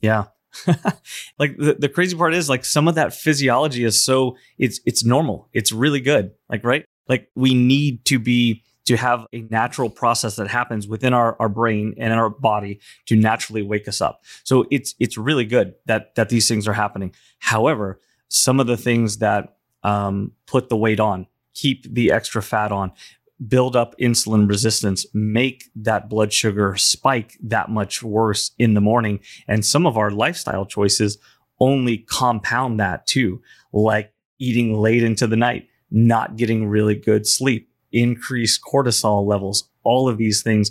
Yeah. 0.00 0.24
like 1.38 1.56
the, 1.56 1.76
the 1.78 1.88
crazy 1.88 2.16
part 2.16 2.34
is 2.34 2.48
like 2.48 2.64
some 2.64 2.88
of 2.88 2.94
that 2.94 3.14
physiology 3.14 3.84
is 3.84 4.04
so 4.04 4.36
it's 4.58 4.80
it's 4.84 5.04
normal. 5.04 5.48
It's 5.52 5.72
really 5.72 6.00
good. 6.00 6.32
Like 6.48 6.64
right? 6.64 6.84
Like 7.08 7.30
we 7.34 7.54
need 7.54 8.04
to 8.06 8.18
be 8.18 8.62
to 8.84 8.96
have 8.96 9.26
a 9.32 9.42
natural 9.42 9.88
process 9.88 10.36
that 10.36 10.48
happens 10.48 10.88
within 10.88 11.14
our, 11.14 11.36
our 11.38 11.48
brain 11.48 11.94
and 11.98 12.12
in 12.12 12.18
our 12.18 12.28
body 12.30 12.80
to 13.06 13.16
naturally 13.16 13.62
wake 13.62 13.86
us 13.88 14.00
up. 14.00 14.24
So 14.44 14.66
it's 14.70 14.94
it's 14.98 15.16
really 15.16 15.44
good 15.44 15.74
that 15.86 16.14
that 16.16 16.28
these 16.28 16.48
things 16.48 16.66
are 16.66 16.72
happening. 16.72 17.14
However, 17.38 18.00
some 18.28 18.60
of 18.60 18.66
the 18.66 18.76
things 18.76 19.18
that 19.18 19.56
um, 19.82 20.32
put 20.46 20.68
the 20.68 20.76
weight 20.76 21.00
on, 21.00 21.26
keep 21.54 21.92
the 21.92 22.12
extra 22.12 22.42
fat 22.42 22.72
on, 22.72 22.92
build 23.48 23.76
up 23.76 23.94
insulin 23.98 24.48
resistance, 24.48 25.06
make 25.14 25.70
that 25.74 26.08
blood 26.08 26.32
sugar 26.32 26.76
spike 26.76 27.36
that 27.42 27.70
much 27.70 28.02
worse 28.02 28.52
in 28.58 28.74
the 28.74 28.80
morning. 28.80 29.20
And 29.48 29.64
some 29.64 29.86
of 29.86 29.96
our 29.96 30.10
lifestyle 30.10 30.66
choices 30.66 31.18
only 31.60 31.98
compound 31.98 32.80
that 32.80 33.06
too, 33.06 33.40
like 33.72 34.12
eating 34.38 34.74
late 34.74 35.02
into 35.02 35.26
the 35.26 35.36
night, 35.36 35.68
not 35.90 36.36
getting 36.36 36.66
really 36.66 36.94
good 36.94 37.26
sleep, 37.26 37.68
increased 37.92 38.60
cortisol 38.62 39.26
levels. 39.26 39.68
All 39.84 40.08
of 40.08 40.18
these 40.18 40.42
things 40.42 40.70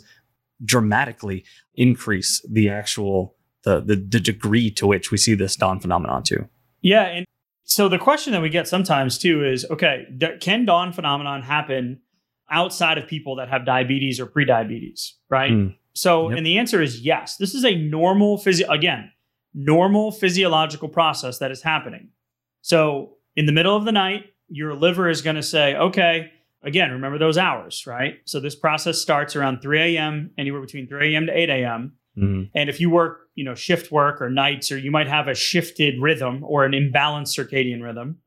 dramatically 0.64 1.44
increase 1.76 2.46
the 2.50 2.70
actual 2.70 3.36
the, 3.64 3.80
the 3.80 3.96
the 3.96 4.20
degree 4.20 4.72
to 4.72 4.88
which 4.88 5.12
we 5.12 5.18
see 5.18 5.36
this 5.36 5.56
dawn 5.56 5.80
phenomenon 5.80 6.24
too. 6.24 6.48
Yeah, 6.82 7.04
and 7.04 7.26
so 7.64 7.88
the 7.88 8.00
question 8.00 8.34
that 8.34 8.42
we 8.42 8.50
get 8.50 8.68
sometimes 8.68 9.18
too 9.18 9.46
is, 9.46 9.66
okay, 9.70 10.06
can 10.40 10.66
dawn 10.66 10.94
phenomenon 10.94 11.44
happen 11.44 12.02
outside 12.52 12.98
of 12.98 13.08
people 13.08 13.36
that 13.38 13.50
have 13.50 13.66
diabetes 13.66 14.20
or 14.20 14.26
prediabetes, 14.28 15.14
right? 15.30 15.52
Mm. 15.52 15.76
So, 15.94 16.30
Yep. 16.30 16.38
and 16.38 16.46
the 16.46 16.58
answer 16.58 16.82
is 16.82 17.02
yes. 17.02 17.38
This 17.38 17.54
is 17.56 17.66
a 17.66 17.76
normal 17.76 18.38
physio 18.38 18.70
again, 18.70 19.12
normal 19.54 20.12
physiological 20.12 20.90
process 20.90 21.40
that 21.40 21.52
is 21.52 21.62
happening. 21.64 22.10
So, 22.62 23.14
in 23.36 23.46
the 23.46 23.52
middle 23.52 23.76
of 23.76 23.86
the 23.86 23.92
night, 23.92 24.26
your 24.50 24.74
liver 24.76 25.10
is 25.10 25.22
going 25.22 25.38
to 25.38 25.44
say, 25.44 25.76
okay, 25.76 26.32
again, 26.64 26.92
remember 26.92 27.18
those 27.18 27.38
hours, 27.38 27.86
right? 27.88 28.16
So, 28.26 28.40
this 28.40 28.56
process 28.56 29.00
starts 29.02 29.36
around 29.36 29.62
3 29.62 29.96
a.m., 29.96 30.32
anywhere 30.38 30.62
between 30.62 30.88
3 30.88 31.14
a.m. 31.14 31.26
to 31.28 31.38
8 31.38 31.50
a.m. 31.50 31.94
Mhm. 32.18 32.50
And 32.54 32.70
if 32.70 32.80
you 32.82 32.90
work, 32.90 33.30
you 33.36 33.46
know, 33.46 33.56
shift 33.56 33.92
work 33.92 34.22
or 34.22 34.30
nights, 34.30 34.72
or 34.72 34.78
you 34.78 34.92
might 34.92 35.08
have 35.08 35.28
a 35.30 35.34
shifted 35.36 36.00
rhythm 36.02 36.44
or 36.44 36.66
an 36.66 36.74
imbalanced 36.74 37.34
circadian 37.38 37.82
rhythm, 37.82 38.18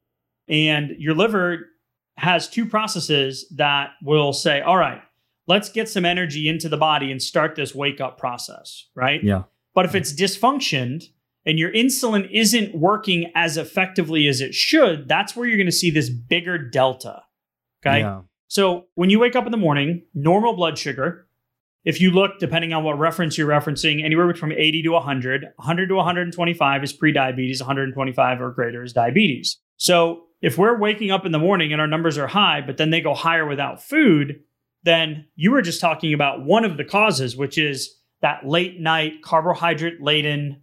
and 0.49 0.91
your 0.99 1.15
liver 1.15 1.69
has 2.17 2.49
two 2.49 2.67
processes 2.67 3.47
that 3.57 3.91
will 4.03 4.33
say, 4.33 4.61
all 4.61 4.77
right, 4.77 5.03
let's 5.47 5.69
get 5.69 5.89
some 5.89 6.05
energy 6.05 6.49
into 6.49 6.69
the 6.69 6.77
body 6.77 7.11
and 7.11 7.21
start 7.21 7.57
this 7.57 7.75
wake 7.75 8.01
up 8.01 8.19
process, 8.19 8.87
right? 8.95 9.23
Yeah. 9.23 9.45
But 9.75 9.85
if 9.85 9.95
it's 9.95 10.13
dysfunctioned 10.13 11.05
and 11.45 11.59
your 11.59 11.73
insulin 11.73 12.29
isn't 12.33 12.75
working 12.75 13.31
as 13.35 13.57
effectively 13.57 14.29
as 14.29 14.41
it 14.41 14.55
should, 14.55 15.09
that's 15.09 15.35
where 15.35 15.47
you're 15.47 15.57
going 15.57 15.67
to 15.67 15.73
see 15.73 15.91
this 15.91 16.09
bigger 16.09 16.59
delta. 16.59 17.23
Okay. 17.85 18.01
Yeah. 18.01 18.23
So 18.49 18.87
when 18.95 19.11
you 19.11 19.19
wake 19.19 19.35
up 19.37 19.47
in 19.47 19.53
the 19.53 19.59
morning, 19.59 20.03
normal 20.15 20.55
blood 20.55 20.79
sugar, 20.79 21.27
if 21.85 22.01
you 22.01 22.11
look, 22.11 22.39
depending 22.39 22.73
on 22.73 22.83
what 22.83 22.99
reference 22.99 23.37
you're 23.37 23.49
referencing, 23.49 24.03
anywhere 24.03 24.33
from 24.35 24.53
80 24.53 24.85
to 24.85 24.89
100, 24.91 25.47
100 25.57 25.89
to 25.89 25.95
125 25.95 26.85
is 26.85 26.97
prediabetes, 26.97 27.61
125 27.61 28.41
or 28.41 28.51
greater 28.53 28.83
is 28.83 28.93
diabetes. 28.93 29.59
So 29.77 30.25
if 30.41 30.59
we're 30.59 30.79
waking 30.79 31.11
up 31.11 31.25
in 31.27 31.33
the 31.33 31.39
morning 31.39 31.73
and 31.73 31.81
our 31.81 31.87
numbers 31.87 32.19
are 32.19 32.27
high, 32.27 32.61
but 32.61 32.77
then 32.77 32.91
they 32.91 33.01
go 33.01 33.15
higher 33.15 33.47
without 33.47 33.83
food, 33.83 34.41
then 34.83 35.27
you 35.37 35.51
were 35.51 35.63
just 35.63 35.81
talking 35.81 36.13
about 36.13 36.45
one 36.45 36.65
of 36.65 36.77
the 36.77 36.85
causes, 36.85 37.37
which 37.37 37.57
is 37.59 37.97
that 38.21 38.47
late 38.47 38.79
night 38.81 39.23
carbohydrate 39.23 40.03
laden 40.03 40.63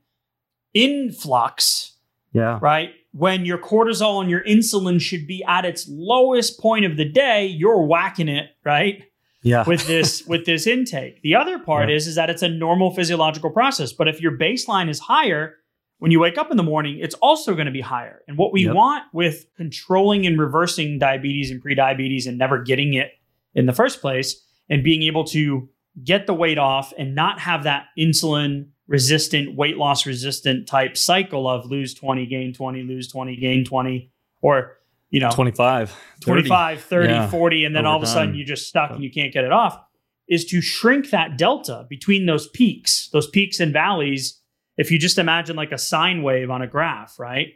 influx 0.73 1.97
Yeah. 2.33 2.59
right? 2.61 2.91
When 3.13 3.45
your 3.45 3.57
cortisol 3.57 4.21
and 4.21 4.29
your 4.29 4.43
insulin 4.45 5.01
should 5.01 5.27
be 5.27 5.43
at 5.47 5.65
its 5.65 5.85
lowest 5.89 6.59
point 6.59 6.85
of 6.85 6.95
the 6.97 7.03
day, 7.05 7.45
you're 7.45 7.81
whacking 7.85 8.29
it, 8.29 8.51
right? 8.63 9.03
Yeah. 9.43 9.63
With 9.67 9.85
this 9.87 10.23
with 10.27 10.45
this 10.45 10.65
intake. 10.67 11.21
The 11.21 11.35
other 11.35 11.59
part 11.59 11.89
Yeah. 11.89 11.95
is 11.95 12.07
is 12.07 12.15
that 12.15 12.29
it's 12.29 12.43
a 12.43 12.47
normal 12.49 12.91
physiological 12.91 13.49
process, 13.49 13.91
but 13.91 14.07
if 14.07 14.21
your 14.21 14.37
baseline 14.37 14.87
is 14.89 14.99
higher, 14.99 15.55
when 16.01 16.09
you 16.09 16.19
wake 16.19 16.35
up 16.39 16.49
in 16.49 16.57
the 16.57 16.63
morning, 16.63 16.97
it's 16.99 17.13
also 17.21 17.53
going 17.53 17.67
to 17.67 17.71
be 17.71 17.79
higher. 17.81 18.23
And 18.27 18.35
what 18.35 18.51
we 18.51 18.65
Yep. 18.65 18.73
want 18.73 19.03
with 19.13 19.45
controlling 19.55 20.25
and 20.25 20.39
reversing 20.39 20.97
diabetes 20.97 21.51
and 21.51 21.63
prediabetes 21.63 22.25
and 22.25 22.39
never 22.39 22.57
getting 22.63 22.95
it 22.95 23.11
in 23.53 23.67
the 23.67 23.71
first 23.71 24.01
place 24.01 24.43
and 24.67 24.83
being 24.83 25.03
able 25.03 25.23
to 25.25 25.69
get 26.03 26.25
the 26.25 26.33
weight 26.33 26.57
off 26.57 26.91
and 26.97 27.13
not 27.13 27.39
have 27.41 27.65
that 27.65 27.83
insulin 27.99 28.69
resistant, 28.87 29.55
weight 29.55 29.77
loss 29.77 30.07
resistant 30.07 30.67
type 30.67 30.97
cycle 30.97 31.47
of 31.47 31.67
lose 31.67 31.93
20, 31.93 32.25
gain 32.25 32.51
20, 32.51 32.81
lose 32.81 33.07
20, 33.07 33.35
gain 33.35 33.63
20, 33.63 34.09
or, 34.41 34.77
you 35.11 35.19
know, 35.19 35.29
25. 35.29 35.91
30. 35.91 36.25
25, 36.25 36.81
30, 36.81 37.13
Yeah. 37.13 37.29
40, 37.29 37.63
and 37.65 37.75
then 37.75 37.85
all 37.85 37.97
of 37.97 38.01
a 38.01 38.07
sudden 38.07 38.29
time. 38.29 38.35
you're 38.37 38.47
just 38.47 38.67
stuck 38.67 38.89
and 38.89 39.03
you 39.03 39.11
can't 39.11 39.31
get 39.31 39.43
it 39.43 39.51
off, 39.51 39.79
is 40.27 40.45
to 40.45 40.61
shrink 40.61 41.11
that 41.11 41.37
delta 41.37 41.85
between 41.91 42.25
those 42.25 42.47
peaks, 42.49 43.07
those 43.13 43.29
peaks 43.29 43.59
and 43.59 43.71
valleys. 43.71 44.39
If 44.77 44.91
you 44.91 44.97
just 44.99 45.17
imagine 45.17 45.55
like 45.55 45.71
a 45.71 45.77
sine 45.77 46.23
wave 46.23 46.49
on 46.49 46.61
a 46.61 46.67
graph, 46.67 47.19
right? 47.19 47.49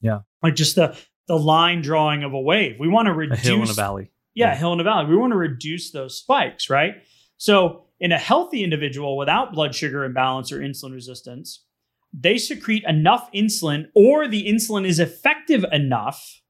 Yeah. 0.00 0.20
Like 0.42 0.54
just 0.54 0.76
the 0.76 0.96
the 1.26 1.38
line 1.38 1.80
drawing 1.80 2.24
of 2.24 2.32
a 2.32 2.40
wave. 2.40 2.76
We 2.80 2.88
want 2.88 3.06
to 3.06 3.12
reduce 3.12 3.38
A 3.38 3.42
hill 3.42 3.60
and 3.60 3.70
a 3.70 3.74
valley. 3.74 4.10
yeah, 4.34 4.48
Yeah. 4.48 4.56
hill 4.56 4.72
and 4.72 4.80
a 4.80 4.84
valley. 4.84 5.06
We 5.10 5.16
want 5.16 5.32
to 5.32 5.36
reduce 5.36 5.92
those 5.92 6.18
spikes, 6.18 6.68
right? 6.68 6.94
So, 7.36 7.84
in 8.00 8.10
a 8.12 8.18
healthy 8.18 8.64
individual 8.64 9.16
without 9.16 9.52
blood 9.52 9.74
sugar 9.74 10.02
imbalance 10.04 10.50
or 10.50 10.58
insulin 10.60 10.92
resistance, 10.94 11.64
they 12.12 12.36
secrete 12.38 12.82
enough 12.88 13.30
insulin, 13.32 13.86
or 13.94 14.26
the 14.26 14.48
insulin 14.48 14.84
is 14.86 14.98
effective 14.98 15.64
enough 15.70 16.40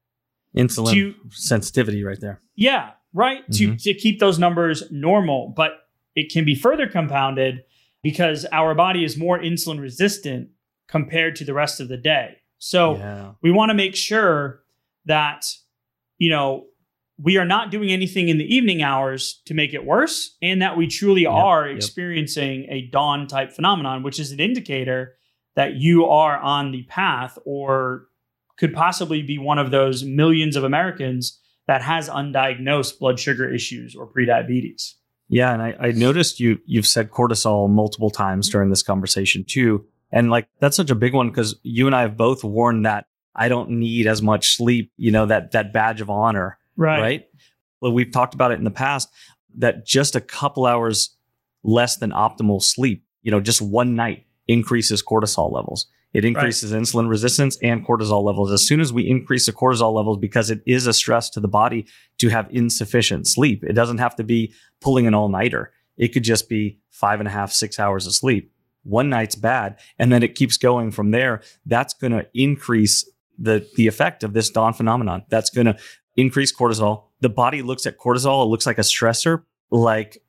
Insulin 0.56 0.92
to, 0.94 1.14
sensitivity 1.30 2.02
right 2.02 2.20
there. 2.20 2.40
yeah, 2.56 2.90
right, 3.12 3.42
to, 3.52 3.72
Mhm. 3.72 3.82
to 3.82 3.92
keep 3.94 4.18
those 4.20 4.38
numbers 4.38 4.84
normal. 4.90 5.52
But 5.54 5.72
it 6.16 6.32
can 6.32 6.44
be 6.44 6.54
further 6.54 6.86
compounded 6.88 7.64
because 8.02 8.46
our 8.52 8.74
body 8.74 9.04
is 9.04 9.16
more 9.16 9.38
insulin 9.38 9.80
resistant 9.80 10.48
compared 10.88 11.36
to 11.36 11.44
the 11.44 11.54
rest 11.54 11.80
of 11.80 11.88
the 11.88 11.96
day. 11.96 12.36
So, 12.58 12.96
yeah. 12.96 13.32
we 13.42 13.50
want 13.50 13.70
to 13.70 13.74
make 13.74 13.96
sure 13.96 14.62
that 15.06 15.46
you 16.18 16.30
know 16.30 16.66
we 17.22 17.36
are 17.36 17.44
not 17.44 17.70
doing 17.70 17.90
anything 17.90 18.28
in 18.28 18.38
the 18.38 18.54
evening 18.54 18.82
hours 18.82 19.42
to 19.46 19.54
make 19.54 19.74
it 19.74 19.84
worse 19.84 20.36
and 20.40 20.62
that 20.62 20.76
we 20.76 20.86
truly 20.86 21.22
Yep, 21.22 21.32
are 21.32 21.68
yep. 21.68 21.76
experiencing 21.76 22.66
a 22.70 22.88
dawn 22.90 23.26
type 23.26 23.52
phenomenon 23.52 24.02
which 24.02 24.18
is 24.18 24.32
an 24.32 24.40
indicator 24.40 25.14
that 25.56 25.74
you 25.74 26.06
are 26.06 26.38
on 26.38 26.70
the 26.70 26.82
path 26.84 27.38
or 27.44 28.06
could 28.56 28.74
possibly 28.74 29.22
be 29.22 29.38
one 29.38 29.58
of 29.58 29.70
those 29.70 30.04
millions 30.04 30.56
of 30.56 30.64
Americans 30.64 31.40
that 31.66 31.82
has 31.82 32.08
undiagnosed 32.08 32.98
blood 32.98 33.18
sugar 33.18 33.52
issues 33.52 33.94
or 33.94 34.06
prediabetes. 34.06 34.94
Yeah, 35.30 35.52
and 35.52 35.62
I, 35.62 35.76
I 35.80 35.90
noticed 35.92 36.40
you 36.40 36.60
you've 36.66 36.88
said 36.88 37.10
cortisol 37.10 37.70
multiple 37.70 38.10
times 38.10 38.48
during 38.48 38.68
this 38.68 38.82
conversation 38.82 39.44
too, 39.44 39.86
and 40.10 40.28
like 40.28 40.48
that's 40.58 40.76
such 40.76 40.90
a 40.90 40.96
big 40.96 41.14
one 41.14 41.28
because 41.30 41.54
you 41.62 41.86
and 41.86 41.94
I 41.94 42.02
have 42.02 42.16
both 42.16 42.42
worn 42.42 42.82
that 42.82 43.06
I 43.36 43.48
don't 43.48 43.70
need 43.70 44.08
as 44.08 44.20
much 44.20 44.56
sleep. 44.56 44.92
You 44.96 45.12
know 45.12 45.26
that 45.26 45.52
that 45.52 45.72
badge 45.72 46.00
of 46.00 46.10
honor, 46.10 46.58
right? 47.00 47.26
Well, 47.80 47.92
we've 47.92 48.10
talked 48.10 48.34
about 48.34 48.50
it 48.50 48.58
in 48.58 48.64
the 48.64 48.72
past 48.72 49.08
that 49.58 49.86
just 49.86 50.16
a 50.16 50.20
couple 50.20 50.66
hours 50.66 51.16
less 51.62 51.96
than 51.98 52.10
optimal 52.10 52.60
sleep, 52.60 53.04
you 53.22 53.30
know, 53.30 53.40
just 53.40 53.62
one 53.62 53.94
night 53.94 54.26
increases 54.48 55.02
cortisol 55.02 55.52
levels. 55.52 55.86
It 56.12 56.24
increases 56.24 56.72
insulin 56.72 57.08
resistance 57.08 57.56
and 57.62 57.86
cortisol 57.86 58.24
levels. 58.24 58.50
As 58.50 58.66
soon 58.66 58.80
as 58.80 58.92
we 58.92 59.08
increase 59.08 59.46
the 59.46 59.52
cortisol 59.52 59.94
levels, 59.94 60.18
because 60.18 60.50
it 60.50 60.60
is 60.66 60.86
a 60.86 60.92
stress 60.92 61.30
to 61.30 61.40
the 61.40 61.48
body 61.48 61.86
to 62.18 62.28
have 62.30 62.48
insufficient 62.50 63.28
sleep, 63.28 63.62
it 63.62 63.74
doesn't 63.74 63.98
have 63.98 64.16
to 64.16 64.24
be 64.24 64.52
pulling 64.80 65.06
an 65.06 65.14
all 65.14 65.28
nighter. 65.28 65.72
It 65.96 66.08
could 66.08 66.24
just 66.24 66.48
be 66.48 66.80
five 66.90 67.20
and 67.20 67.28
a 67.28 67.30
half, 67.30 67.52
six 67.52 67.78
hours 67.78 68.06
of 68.06 68.14
sleep. 68.14 68.52
One 68.82 69.08
night's 69.10 69.34
bad, 69.36 69.78
and 69.98 70.10
then 70.10 70.22
it 70.22 70.34
keeps 70.34 70.56
going 70.56 70.90
from 70.90 71.10
there. 71.10 71.42
That's 71.66 71.94
going 71.94 72.12
to 72.12 72.26
increase 72.34 73.08
the 73.38 73.66
the 73.76 73.86
effect 73.86 74.24
of 74.24 74.32
this 74.32 74.50
dawn 74.50 74.72
phenomenon. 74.72 75.24
That's 75.28 75.50
going 75.50 75.66
to 75.66 75.76
increase 76.16 76.54
cortisol. 76.54 77.04
The 77.20 77.28
body 77.28 77.62
looks 77.62 77.86
at 77.86 77.98
cortisol, 77.98 78.44
it 78.44 78.48
looks 78.48 78.66
like 78.66 78.78
a 78.78 78.82
stressor, 78.82 79.42
like, 79.70 80.22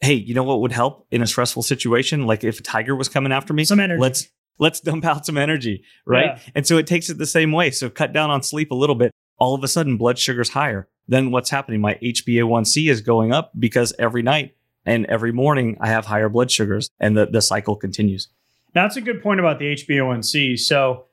hey, 0.00 0.14
you 0.14 0.32
know 0.32 0.44
what 0.44 0.60
would 0.60 0.72
help 0.72 1.06
in 1.10 1.22
a 1.22 1.26
stressful 1.26 1.64
situation? 1.64 2.26
Like 2.26 2.44
if 2.44 2.60
a 2.60 2.62
tiger 2.62 2.94
was 2.96 3.08
coming 3.08 3.32
after 3.32 3.52
me, 3.52 3.64
Some 3.64 3.80
energy. 3.80 4.00
let's 4.00 4.28
let's 4.58 4.80
dump 4.80 5.04
out 5.04 5.26
some 5.26 5.38
energy, 5.38 5.82
right? 6.06 6.36
Yeah. 6.36 6.52
And 6.54 6.66
so 6.66 6.78
it 6.78 6.86
takes 6.86 7.08
it 7.10 7.18
the 7.18 7.26
same 7.26 7.52
way. 7.52 7.70
So 7.70 7.90
cut 7.90 8.12
down 8.12 8.30
on 8.30 8.42
sleep 8.42 8.70
a 8.70 8.74
little 8.74 8.96
bit. 8.96 9.12
All 9.38 9.54
of 9.54 9.62
a 9.62 9.68
sudden, 9.68 9.96
blood 9.96 10.18
sugar's 10.18 10.50
higher. 10.50 10.88
Then 11.06 11.30
what's 11.30 11.50
happening? 11.50 11.80
My 11.80 11.94
HbA1c 12.02 12.90
is 12.90 13.00
going 13.00 13.32
up 13.32 13.52
because 13.58 13.94
every 13.98 14.22
night 14.22 14.54
and 14.84 15.06
every 15.06 15.32
morning 15.32 15.76
I 15.80 15.88
have 15.88 16.06
higher 16.06 16.28
blood 16.28 16.50
sugars, 16.50 16.90
and 16.98 17.16
the 17.16 17.26
the 17.26 17.40
cycle 17.42 17.76
continues. 17.76 18.28
That's 18.74 18.96
a 18.96 19.00
good 19.00 19.22
point 19.22 19.40
about 19.40 19.58
the 19.58 19.74
HbA1c. 19.74 20.58
So, 20.58 21.06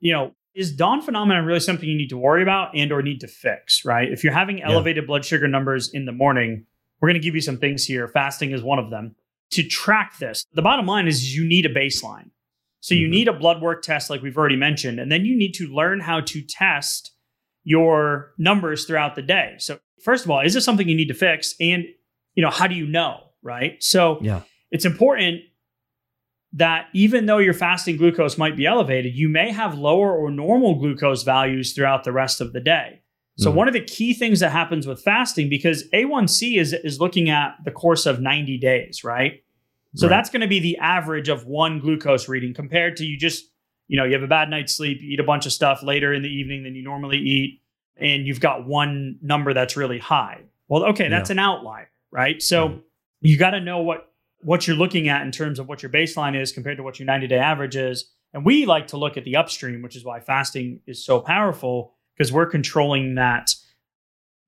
you 0.00 0.12
know, 0.12 0.32
is 0.54 0.72
dawn 0.72 1.00
phenomenon 1.02 1.44
really 1.44 1.60
something 1.60 1.88
you 1.88 1.96
need 1.96 2.10
to 2.10 2.16
worry 2.16 2.42
about 2.42 2.74
and 2.74 2.92
or 2.92 3.02
need 3.02 3.20
to 3.20 3.28
fix, 3.28 3.84
right? 3.84 4.10
If 4.10 4.22
you're 4.22 4.32
having 4.32 4.62
elevated 4.62 5.06
blood 5.06 5.24
sugar 5.24 5.48
numbers 5.48 5.90
in 5.92 6.04
the 6.04 6.12
morning, 6.12 6.66
we're 7.00 7.08
going 7.08 7.20
to 7.20 7.24
give 7.24 7.34
you 7.34 7.40
some 7.40 7.58
things 7.58 7.84
here. 7.84 8.06
Fasting 8.08 8.52
is 8.52 8.62
one 8.62 8.78
of 8.78 8.90
them. 8.90 9.14
To 9.52 9.62
track 9.62 10.18
this, 10.18 10.46
the 10.54 10.62
bottom 10.62 10.86
line 10.86 11.06
is 11.06 11.36
you 11.36 11.44
need 11.44 11.66
a 11.66 11.74
baseline. 11.74 12.30
So 12.82 12.94
you 12.94 13.06
Mhm. 13.06 13.10
need 13.10 13.28
a 13.28 13.32
blood 13.32 13.62
work 13.62 13.82
test 13.82 14.10
like 14.10 14.22
we've 14.22 14.36
already 14.36 14.56
mentioned, 14.56 14.98
and 14.98 15.10
then 15.10 15.24
you 15.24 15.36
need 15.36 15.52
to 15.54 15.66
learn 15.68 16.00
how 16.00 16.20
to 16.20 16.42
test 16.42 17.12
your 17.64 18.32
numbers 18.38 18.84
throughout 18.84 19.14
the 19.14 19.22
day. 19.22 19.54
So 19.58 19.78
first 20.04 20.24
of 20.24 20.30
all, 20.30 20.40
is 20.40 20.52
this 20.52 20.64
something 20.64 20.88
you 20.88 20.96
need 20.96 21.08
to 21.08 21.14
fix 21.14 21.54
and 21.60 21.84
you 22.34 22.42
know, 22.42 22.50
how 22.50 22.66
do 22.66 22.74
you 22.74 22.86
know, 22.86 23.20
right? 23.42 23.82
So 23.82 24.18
Yeah. 24.22 24.40
it's 24.70 24.84
important 24.86 25.42
that 26.54 26.86
even 26.92 27.26
though 27.26 27.38
your 27.38 27.54
fasting 27.54 27.96
glucose 27.96 28.36
might 28.36 28.56
be 28.56 28.66
elevated, 28.66 29.14
you 29.14 29.28
may 29.28 29.50
have 29.50 29.76
lower 29.78 30.12
or 30.16 30.30
normal 30.30 30.74
glucose 30.74 31.22
values 31.22 31.72
throughout 31.72 32.04
the 32.04 32.12
rest 32.12 32.40
of 32.40 32.52
the 32.52 32.60
day. 32.60 33.00
So 33.38 33.50
Mhm. 33.50 33.54
one 33.54 33.68
of 33.68 33.74
the 33.74 33.80
key 33.80 34.12
things 34.12 34.40
that 34.40 34.50
happens 34.50 34.86
with 34.86 35.02
fasting 35.02 35.48
because 35.48 35.88
A1C 35.92 36.58
is 36.58 36.72
is 36.72 37.00
looking 37.00 37.30
at 37.30 37.54
the 37.64 37.70
course 37.70 38.04
of 38.06 38.20
90 38.20 38.58
days, 38.58 39.02
right? 39.04 39.42
So 39.94 40.06
Right. 40.06 40.16
that's 40.16 40.30
going 40.30 40.40
to 40.40 40.48
be 40.48 40.58
the 40.60 40.78
average 40.78 41.28
of 41.28 41.46
one 41.46 41.78
glucose 41.78 42.28
reading 42.28 42.54
compared 42.54 42.96
to 42.96 43.04
you 43.04 43.18
just, 43.18 43.44
you 43.88 43.96
know, 43.98 44.04
you 44.04 44.14
have 44.14 44.22
a 44.22 44.26
bad 44.28 44.48
night's 44.48 44.74
sleep, 44.74 44.98
you 45.02 45.10
eat 45.10 45.20
a 45.20 45.24
bunch 45.24 45.44
of 45.46 45.52
stuff 45.52 45.82
later 45.82 46.12
in 46.14 46.22
the 46.22 46.30
evening 46.30 46.62
than 46.64 46.74
you 46.74 46.82
normally 46.82 47.18
eat 47.18 47.60
and 47.96 48.26
you've 48.26 48.40
got 48.40 48.66
one 48.66 49.18
number 49.20 49.52
that's 49.52 49.76
really 49.76 49.98
high. 49.98 50.40
Well, 50.68 50.84
okay, 50.86 51.08
that's 51.08 51.28
an 51.28 51.38
outlier, 51.38 51.90
right? 52.10 52.40
So 52.42 52.68
Mhm. 52.68 52.82
you 53.20 53.36
got 53.38 53.50
to 53.50 53.60
know 53.60 53.80
what 53.82 54.08
what 54.44 54.66
you're 54.66 54.74
looking 54.76 55.08
at 55.08 55.22
in 55.22 55.30
terms 55.30 55.60
of 55.60 55.68
what 55.68 55.84
your 55.84 55.92
baseline 55.92 56.34
is 56.34 56.50
compared 56.50 56.76
to 56.76 56.82
what 56.82 56.98
your 56.98 57.06
90 57.06 57.28
day 57.28 57.38
average 57.38 57.76
is. 57.76 58.10
And 58.32 58.44
we 58.44 58.66
like 58.66 58.88
to 58.88 58.96
look 58.96 59.16
at 59.16 59.22
the 59.22 59.36
upstream, 59.36 59.82
which 59.82 59.94
is 59.94 60.04
why 60.04 60.18
fasting 60.18 60.80
is 60.84 61.04
so 61.04 61.20
powerful 61.20 61.94
because 62.16 62.32
we're 62.32 62.46
controlling 62.46 63.14
that 63.16 63.54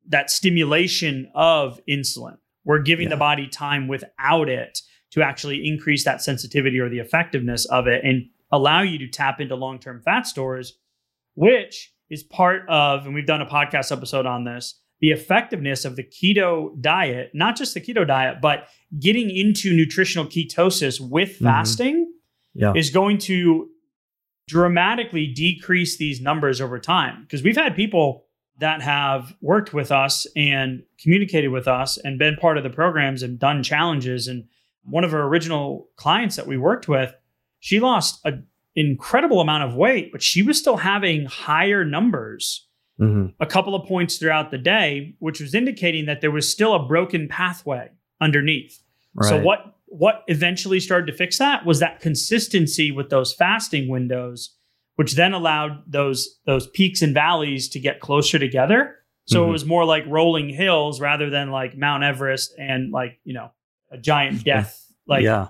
that 0.09 0.31
stimulation 0.31 1.31
of 1.35 1.81
insulin. 1.89 2.39
We're 2.65 2.83
giving 2.83 3.05
Yeah. 3.05 3.11
the 3.11 3.17
body 3.19 3.47
time 3.47 3.87
without 3.87 4.49
it 4.49 4.81
to 5.15 5.23
actually 5.23 5.67
increase 5.67 6.05
that 6.05 6.21
sensitivity 6.23 6.79
or 6.79 6.89
the 6.89 6.99
effectiveness 6.99 7.65
of 7.67 7.87
it 7.87 8.05
and 8.05 8.27
allow 8.53 8.83
you 8.83 8.99
to 8.99 9.09
tap 9.09 9.41
into 9.41 9.55
long-term 9.55 10.03
fat 10.05 10.27
stores, 10.27 10.77
which 11.35 11.93
is 12.11 12.23
part 12.23 12.63
of, 12.69 13.07
and 13.07 13.15
we've 13.15 13.27
done 13.27 13.41
a 13.41 13.47
podcast 13.47 13.91
episode 13.91 14.27
on 14.27 14.45
this, 14.45 14.79
the 15.01 15.11
effectiveness 15.11 15.85
of 15.85 15.97
the 15.97 16.03
keto 16.05 16.71
diet, 16.81 17.31
not 17.35 17.57
just 17.57 17.75
the 17.75 17.81
keto 17.81 18.07
diet, 18.07 18.39
but 18.43 18.69
getting 19.01 19.31
into 19.31 19.73
nutritional 19.75 20.27
ketosis 20.27 21.01
with 21.01 21.39
Mhm. 21.39 21.43
fasting 21.45 22.13
Yeah. 22.55 22.73
is 22.77 22.91
going 22.91 23.19
to 23.19 23.69
dramatically 24.49 25.27
decrease 25.27 25.97
these 25.97 26.21
numbers 26.21 26.61
over 26.61 26.79
time. 26.79 27.23
Because 27.23 27.43
we've 27.43 27.57
had 27.57 27.75
people 27.75 28.25
that 28.59 28.83
have 28.83 29.35
worked 29.41 29.73
with 29.75 29.91
us 29.91 30.27
and 30.37 30.83
communicated 31.01 31.49
with 31.49 31.67
us 31.67 31.97
and 31.99 32.19
been 32.19 32.37
part 32.37 32.57
of 32.59 32.63
the 32.63 32.71
programs 32.71 33.23
and 33.23 33.39
done 33.39 33.63
challenges. 33.63 34.29
And 34.29 34.45
one 34.85 35.05
of 35.05 35.15
our 35.15 35.23
original 35.23 35.89
clients 35.97 36.37
that 36.37 36.47
we 36.47 36.57
worked 36.57 36.89
with, 36.89 37.15
she 37.61 37.81
lost 37.81 38.21
an 38.25 38.47
incredible 38.77 39.41
amount 39.41 39.65
of 39.65 39.75
weight, 39.77 40.11
but 40.13 40.23
she 40.23 40.43
was 40.43 40.59
still 40.59 40.77
having 40.79 41.27
higher 41.27 41.85
numbers 41.85 42.67
Mhm. 43.01 43.33
a 43.41 43.47
couple 43.47 43.75
of 43.75 43.87
points 43.89 44.19
throughout 44.19 44.51
the 44.51 44.59
day, 44.59 45.15
which 45.19 45.41
was 45.41 45.55
indicating 45.55 46.07
that 46.07 46.21
there 46.21 46.31
was 46.31 46.49
still 46.51 46.75
a 46.75 46.87
broken 46.87 47.27
pathway 47.29 47.91
underneath. 48.21 48.81
So 49.23 49.41
what 49.41 49.71
what 49.87 50.25
eventually 50.27 50.81
started 50.81 51.07
to 51.07 51.13
fix 51.13 51.39
that 51.39 51.65
was 51.65 51.79
that 51.79 52.01
consistency 52.01 52.91
with 52.91 53.11
those 53.11 53.33
fasting 53.33 53.87
windows, 53.89 54.57
which 54.97 55.13
then 55.15 55.33
allowed 55.33 55.83
those 55.87 56.41
those 56.47 56.67
peaks 56.69 57.01
and 57.01 57.15
valleys 57.15 57.69
to 57.69 57.79
get 57.79 58.01
closer 58.01 58.39
together. 58.39 58.97
So 59.27 59.45
it 59.45 59.49
Mhm. 59.49 59.53
was 59.53 59.65
more 59.65 59.85
like 59.85 60.05
rolling 60.09 60.49
hills 60.51 61.01
rather 61.01 61.31
than 61.31 61.51
like 61.53 61.77
Mount 61.77 62.03
Everest 62.03 62.55
and 62.59 62.91
like 62.93 63.21
you 63.25 63.35
know 63.35 63.51
a 63.91 63.99
giant 63.99 64.45
death 64.45 64.81
like 65.07 65.23
yeah, 65.23 65.49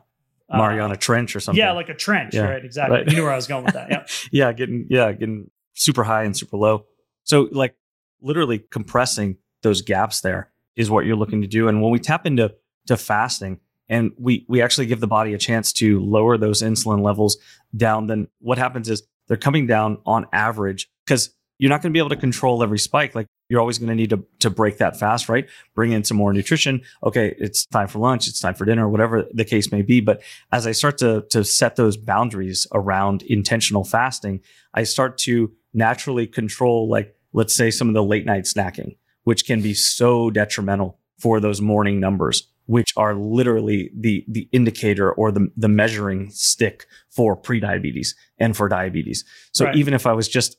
uh, 0.50 0.58
Mariana 0.58 0.96
Trench 0.96 1.34
or 1.36 1.40
something. 1.40 1.58
yeah, 1.58 1.72
like 1.72 1.88
a 1.88 1.94
trench, 1.94 2.34
Yeah, 2.34 2.42
right? 2.42 2.64
Exactly. 2.64 2.98
right. 2.98 3.08
You 3.08 3.16
knew 3.16 3.22
where 3.22 3.32
I 3.32 3.36
was 3.36 3.46
going 3.46 3.64
with 3.64 3.74
that. 3.74 3.90
Yeah. 3.90 4.06
yeah, 4.32 4.52
getting 4.52 4.86
yeah, 4.90 5.12
getting 5.12 5.50
super 5.74 6.04
high 6.04 6.24
and 6.24 6.36
super 6.36 6.56
low. 6.56 6.86
So 7.24 7.48
like 7.52 7.74
literally 8.20 8.58
compressing 8.58 9.36
those 9.62 9.82
gaps 9.82 10.20
there 10.20 10.50
is 10.76 10.90
what 10.90 11.06
you're 11.06 11.16
looking 11.16 11.42
to 11.42 11.46
do. 11.48 11.68
And 11.68 11.80
when 11.82 11.90
we 11.90 11.98
tap 11.98 12.26
into 12.26 12.54
to 12.86 12.96
fasting 12.96 13.60
and 13.88 14.12
we 14.18 14.44
we 14.48 14.60
actually 14.62 14.86
give 14.86 15.00
the 15.00 15.06
body 15.06 15.34
a 15.34 15.38
chance 15.38 15.72
to 15.74 16.00
lower 16.00 16.36
those 16.36 16.62
insulin 16.62 17.02
levels 17.02 17.36
down, 17.76 18.06
then 18.08 18.28
what 18.40 18.58
happens 18.58 18.88
is 18.90 19.02
they're 19.28 19.36
coming 19.36 19.66
down 19.66 19.98
on 20.04 20.26
average 20.32 20.90
because 21.06 21.30
you're 21.58 21.70
not 21.70 21.80
going 21.80 21.92
to 21.92 21.96
be 21.96 22.00
able 22.00 22.10
to 22.10 22.16
control 22.16 22.62
every 22.62 22.78
spike. 22.78 23.14
Like 23.14 23.26
you're 23.48 23.60
always 23.60 23.78
going 23.78 23.88
to 23.88 23.94
need 23.94 24.10
to 24.10 24.24
to 24.40 24.50
break 24.50 24.78
that 24.78 24.98
fast, 24.98 25.28
right? 25.28 25.46
Bring 25.74 25.92
in 25.92 26.04
some 26.04 26.16
more 26.16 26.32
nutrition. 26.32 26.82
Okay, 27.02 27.34
it's 27.38 27.66
time 27.66 27.88
for 27.88 27.98
lunch, 27.98 28.26
it's 28.28 28.40
time 28.40 28.54
for 28.54 28.64
dinner, 28.64 28.88
whatever 28.88 29.24
the 29.32 29.44
case 29.44 29.70
may 29.70 29.82
be. 29.82 30.00
But 30.00 30.22
as 30.52 30.66
I 30.66 30.72
start 30.72 30.98
to 30.98 31.24
to 31.30 31.44
set 31.44 31.76
those 31.76 31.96
boundaries 31.96 32.66
around 32.72 33.22
intentional 33.22 33.84
fasting, 33.84 34.40
I 34.74 34.84
start 34.84 35.18
to 35.18 35.52
naturally 35.72 36.26
control, 36.26 36.88
like 36.88 37.14
let's 37.32 37.54
say 37.54 37.70
some 37.70 37.88
of 37.88 37.94
the 37.94 38.02
late 38.02 38.24
night 38.26 38.44
snacking, 38.44 38.96
which 39.24 39.46
can 39.46 39.60
be 39.60 39.74
so 39.74 40.30
detrimental 40.30 40.98
for 41.18 41.40
those 41.40 41.60
morning 41.60 42.00
numbers, 42.00 42.48
which 42.66 42.92
are 42.96 43.14
literally 43.14 43.90
the 43.94 44.24
the 44.28 44.48
indicator 44.52 45.12
or 45.12 45.30
the 45.30 45.48
the 45.56 45.68
measuring 45.68 46.30
stick 46.30 46.86
for 47.10 47.36
prediabetes 47.36 48.14
and 48.38 48.56
for 48.56 48.68
diabetes. 48.68 49.24
So 49.52 49.66
Right. 49.66 49.76
even 49.76 49.94
if 49.94 50.06
I 50.06 50.12
was 50.12 50.28
just 50.28 50.56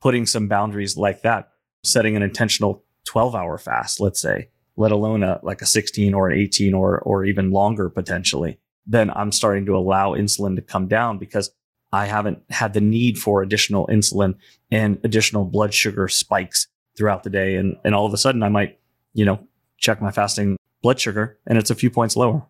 putting 0.00 0.26
some 0.26 0.48
boundaries 0.48 0.96
like 0.96 1.22
that, 1.22 1.48
setting 1.84 2.16
an 2.16 2.22
intentional 2.22 2.82
12 3.04 3.34
hour 3.34 3.58
fast, 3.58 4.00
let's 4.00 4.20
say, 4.20 4.48
let 4.76 4.92
alone 4.92 5.22
a 5.22 5.38
like 5.42 5.62
a 5.62 5.66
16 5.66 6.14
or 6.14 6.28
an 6.28 6.38
18 6.38 6.74
or 6.74 6.98
or 7.00 7.24
even 7.24 7.50
longer 7.50 7.88
potentially, 7.88 8.58
then 8.86 9.10
I'm 9.10 9.30
starting 9.30 9.66
to 9.66 9.76
allow 9.76 10.14
insulin 10.14 10.56
to 10.56 10.62
come 10.62 10.88
down 10.88 11.18
because 11.18 11.50
I 11.92 12.06
haven't 12.06 12.42
had 12.50 12.74
the 12.74 12.80
need 12.80 13.18
for 13.18 13.42
additional 13.42 13.86
insulin 13.86 14.34
and 14.70 14.98
additional 15.04 15.44
blood 15.44 15.72
sugar 15.72 16.08
spikes 16.08 16.66
throughout 16.96 17.22
the 17.22 17.30
day. 17.30 17.56
And 17.56 17.76
and 17.84 17.94
all 17.94 18.06
of 18.06 18.12
a 18.12 18.18
sudden 18.18 18.42
I 18.42 18.48
might, 18.48 18.78
you 19.12 19.24
know, 19.24 19.46
check 19.78 20.02
my 20.02 20.10
fasting 20.10 20.56
blood 20.82 20.98
sugar 20.98 21.38
and 21.46 21.56
it's 21.56 21.70
a 21.70 21.74
few 21.74 21.90
points 21.90 22.16
lower. 22.16 22.44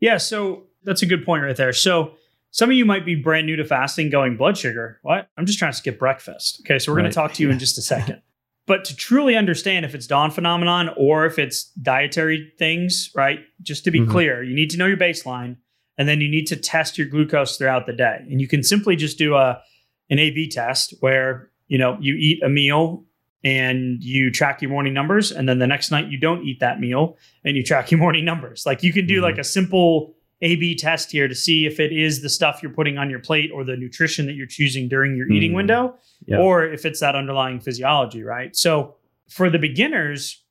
Yeah, 0.00 0.16
so 0.16 0.64
that's 0.82 1.02
a 1.02 1.06
good 1.06 1.24
point 1.24 1.44
right 1.44 1.56
there. 1.56 1.72
So 1.72 2.14
some 2.52 2.70
of 2.70 2.76
you 2.76 2.84
might 2.84 3.04
be 3.04 3.14
brand 3.16 3.46
new 3.46 3.56
to 3.56 3.64
fasting 3.64 4.08
going 4.10 4.36
blood 4.36 4.56
sugar. 4.56 5.00
What? 5.02 5.28
I'm 5.36 5.46
just 5.46 5.58
trying 5.58 5.72
to 5.72 5.76
skip 5.76 5.98
breakfast. 5.98 6.60
Okay, 6.64 6.78
so 6.78 6.92
we're 6.92 6.98
going 6.98 7.10
to 7.10 7.14
talk 7.14 7.32
to 7.34 7.42
you 7.42 7.50
in 7.50 7.58
just 7.58 7.76
a 7.78 7.82
second. 7.82 8.22
But 8.64 8.84
to 8.84 8.94
truly 8.94 9.34
understand 9.34 9.84
if 9.84 9.92
it's 9.92 10.06
dawn 10.06 10.30
phenomenon 10.30 10.90
or 10.96 11.26
if 11.26 11.36
it's 11.36 11.64
dietary 11.72 12.52
things, 12.60 13.10
right? 13.12 13.40
Just 13.60 13.82
to 13.84 13.90
be 13.90 13.98
Mhm. 13.98 14.08
clear, 14.08 14.40
you 14.44 14.54
need 14.54 14.70
to 14.70 14.78
know 14.78 14.86
your 14.86 14.96
baseline 14.96 15.56
and 15.98 16.08
then 16.08 16.20
you 16.20 16.28
need 16.28 16.46
to 16.46 16.54
test 16.56 16.96
your 16.96 17.08
glucose 17.08 17.56
throughout 17.58 17.86
the 17.86 17.92
day. 17.92 18.18
And 18.30 18.40
you 18.40 18.46
can 18.46 18.62
simply 18.62 18.94
just 18.94 19.18
do 19.18 19.34
a 19.34 19.60
an 20.10 20.20
A/B 20.20 20.48
test 20.48 20.94
where, 21.00 21.50
you 21.66 21.76
know, 21.76 21.98
you 22.00 22.14
eat 22.14 22.40
a 22.44 22.48
meal 22.48 23.04
and 23.42 24.00
you 24.00 24.30
track 24.30 24.62
your 24.62 24.70
morning 24.70 24.94
numbers 24.94 25.32
and 25.32 25.48
then 25.48 25.58
the 25.58 25.66
next 25.66 25.90
night 25.90 26.06
you 26.06 26.16
don't 26.18 26.44
eat 26.46 26.60
that 26.60 26.78
meal 26.78 27.18
and 27.44 27.56
you 27.56 27.64
track 27.64 27.90
your 27.90 27.98
morning 27.98 28.24
numbers. 28.24 28.62
Like 28.64 28.84
you 28.84 28.92
can 28.92 29.06
do 29.08 29.18
Mhm. 29.18 29.22
like 29.24 29.38
a 29.38 29.44
simple 29.44 30.14
A 30.42 30.56
B 30.56 30.74
test 30.74 31.10
here 31.12 31.28
to 31.28 31.34
see 31.34 31.66
if 31.66 31.78
it 31.80 31.92
is 31.92 32.20
the 32.20 32.28
stuff 32.28 32.60
you're 32.62 32.72
putting 32.72 32.98
on 32.98 33.08
your 33.08 33.20
plate 33.20 33.50
or 33.54 33.64
the 33.64 33.76
nutrition 33.76 34.26
that 34.26 34.34
you're 34.34 34.46
choosing 34.46 34.88
during 34.88 35.16
your 35.16 35.30
eating 35.30 35.52
Mhm. 35.52 35.56
window 35.56 35.94
Yeah. 36.26 36.38
or 36.38 36.64
if 36.66 36.84
it's 36.84 37.00
that 37.00 37.14
underlying 37.14 37.60
physiology, 37.60 38.22
right? 38.22 38.54
So 38.54 38.96
for 39.28 39.48
the 39.48 39.58
beginners, 39.58 40.42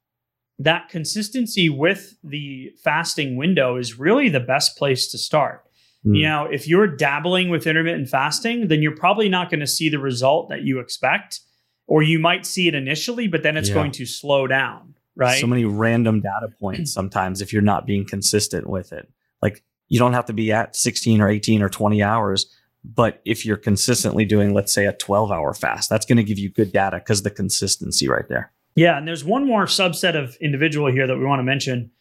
that 0.60 0.90
consistency 0.90 1.70
with 1.70 2.16
the 2.24 2.72
fasting 2.84 3.36
window 3.36 3.78
is 3.78 4.00
really 4.00 4.30
the 4.30 4.40
best 4.40 4.78
place 4.78 5.08
to 5.12 5.18
start. 5.18 5.64
Mm. 6.06 6.16
You 6.18 6.24
know, 6.24 6.46
if 6.52 6.68
you're 6.68 6.88
dabbling 6.88 7.50
with 7.50 7.68
intermittent 7.68 8.10
fasting, 8.10 8.68
then 8.70 8.82
you're 8.82 8.96
probably 8.96 9.28
not 9.30 9.50
going 9.50 9.60
to 9.60 9.68
see 9.68 9.90
the 9.90 10.00
result 10.00 10.50
that 10.50 10.62
you 10.64 10.80
expect, 10.80 11.42
or 11.88 12.02
you 12.02 12.18
might 12.20 12.46
see 12.46 12.68
it 12.68 12.76
initially, 12.76 13.28
but 13.28 13.44
then 13.44 13.58
it's 13.58 13.70
Yeah. 13.70 13.76
going 13.76 13.92
to 13.94 14.06
slow 14.06 14.48
down, 14.48 14.96
right? 15.16 15.40
So 15.40 15.48
many 15.48 15.66
random 15.66 16.22
data 16.22 16.48
points 16.60 16.94
sometimes 16.94 17.42
if 17.42 17.52
you're 17.52 17.62
not 17.62 17.86
being 17.86 18.06
consistent 18.06 18.70
with 18.70 18.94
it. 18.94 19.10
Like 19.42 19.64
you 19.92 20.00
don't 20.00 20.14
have 20.14 20.26
to 20.26 20.34
be 20.34 20.54
at 20.54 20.74
16 20.74 21.20
or 21.20 21.28
18 21.28 21.62
or 21.62 21.68
20 21.68 22.02
hours, 22.02 22.46
but 22.82 23.22
if 23.26 23.46
you're 23.46 23.58
consistently 23.58 24.24
doing, 24.24 24.54
let's 24.54 24.74
say, 24.74 24.86
a 24.86 24.94
12 24.94 25.34
hour 25.34 25.54
fast, 25.54 25.90
that's 25.90 26.06
going 26.06 26.16
to 26.16 26.24
give 26.24 26.40
you 26.40 26.50
good 26.50 26.72
data 26.72 27.00
because 27.00 27.24
the 27.24 27.30
consistency 27.30 28.08
right 28.08 28.24
there. 28.30 28.54
Yeah, 28.74 28.98
and 28.98 29.06
there's 29.06 29.26
one 29.26 29.46
more 29.46 29.66
subset 29.66 30.16
of 30.16 30.38
individual 30.38 30.90
here 30.90 31.08
that 31.08 31.18
we 31.18 31.26
want 31.26 31.40
to 31.40 31.44
mention 31.44 31.92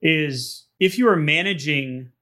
is 0.00 0.64
if 0.78 0.96
you 0.96 1.08
are 1.08 1.16
managing 1.16 2.12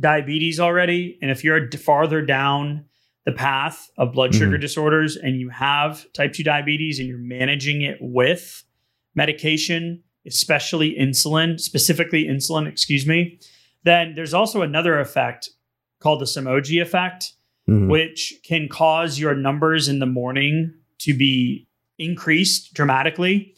diabetes 0.00 0.58
already 0.58 1.18
and 1.20 1.30
if 1.30 1.44
you're 1.44 1.70
farther 1.72 2.22
down 2.22 2.86
the 3.26 3.32
path 3.32 3.90
of 3.98 4.14
blood 4.14 4.34
sugar 4.34 4.52
mm-hmm. 4.52 4.62
disorders 4.62 5.14
and 5.14 5.38
you 5.38 5.50
have 5.50 6.10
type 6.14 6.32
2 6.32 6.42
diabetes 6.42 6.98
and 6.98 7.06
you're 7.06 7.18
managing 7.18 7.82
it 7.82 7.98
with 8.00 8.64
medication, 9.14 10.02
especially 10.26 10.96
insulin, 10.98 11.60
specifically 11.60 12.24
insulin, 12.24 12.66
excuse 12.66 13.06
me, 13.06 13.38
then 13.84 14.14
there's 14.14 14.34
also 14.34 14.62
another 14.62 14.98
effect 15.00 15.50
called 16.00 16.20
the 16.20 16.24
Somogyi 16.26 16.80
effect 16.80 17.32
Mhm. 17.68 17.88
which 17.88 18.34
can 18.42 18.68
cause 18.68 19.18
your 19.20 19.34
numbers 19.34 19.88
in 19.88 19.98
the 20.00 20.06
morning 20.06 20.72
to 20.98 21.14
be 21.14 21.68
increased 21.98 22.72
dramatically. 22.74 23.54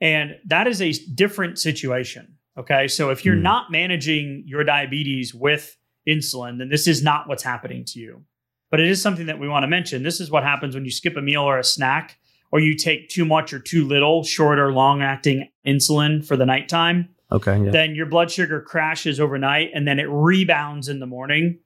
And 0.00 0.36
that 0.46 0.66
is 0.66 0.80
a 0.82 0.92
different 1.14 1.58
situation. 1.58 2.34
Okay. 2.58 2.88
So 2.88 3.10
if 3.10 3.24
you're 3.24 3.36
Hmm. 3.36 3.42
not 3.42 3.70
managing 3.70 4.42
your 4.46 4.64
diabetes 4.64 5.34
with 5.34 5.76
insulin, 6.08 6.58
then 6.58 6.68
this 6.70 6.88
is 6.88 7.02
not 7.02 7.28
what's 7.28 7.42
happening 7.42 7.84
to 7.86 8.00
you. 8.00 8.22
But 8.70 8.80
it 8.80 8.88
is 8.88 9.00
something 9.00 9.26
that 9.26 9.38
we 9.38 9.48
want 9.48 9.62
to 9.64 9.68
mention. 9.68 10.02
This 10.02 10.20
is 10.20 10.30
what 10.30 10.42
happens 10.42 10.74
when 10.74 10.84
you 10.84 10.90
skip 10.90 11.16
a 11.16 11.22
meal 11.22 11.42
or 11.42 11.58
a 11.58 11.64
snack, 11.64 12.18
or 12.50 12.58
you 12.60 12.74
take 12.74 13.08
too 13.10 13.24
much 13.24 13.52
or 13.52 13.58
too 13.58 13.86
little 13.86 14.24
short 14.24 14.58
or 14.58 14.72
long 14.72 15.02
acting 15.02 15.48
insulin 15.66 16.24
for 16.26 16.36
the 16.36 16.46
nighttime 16.46 17.08
Okay. 17.32 17.64
Yeah. 17.64 17.70
then 17.70 17.94
your 17.94 18.06
blood 18.06 18.30
sugar 18.30 18.60
crashes 18.60 19.18
overnight 19.20 19.70
and 19.74 19.86
then 19.88 19.98
it 19.98 20.06
rebounds 20.08 20.88
in 20.88 21.00
the 21.00 21.06
morning. 21.06 21.58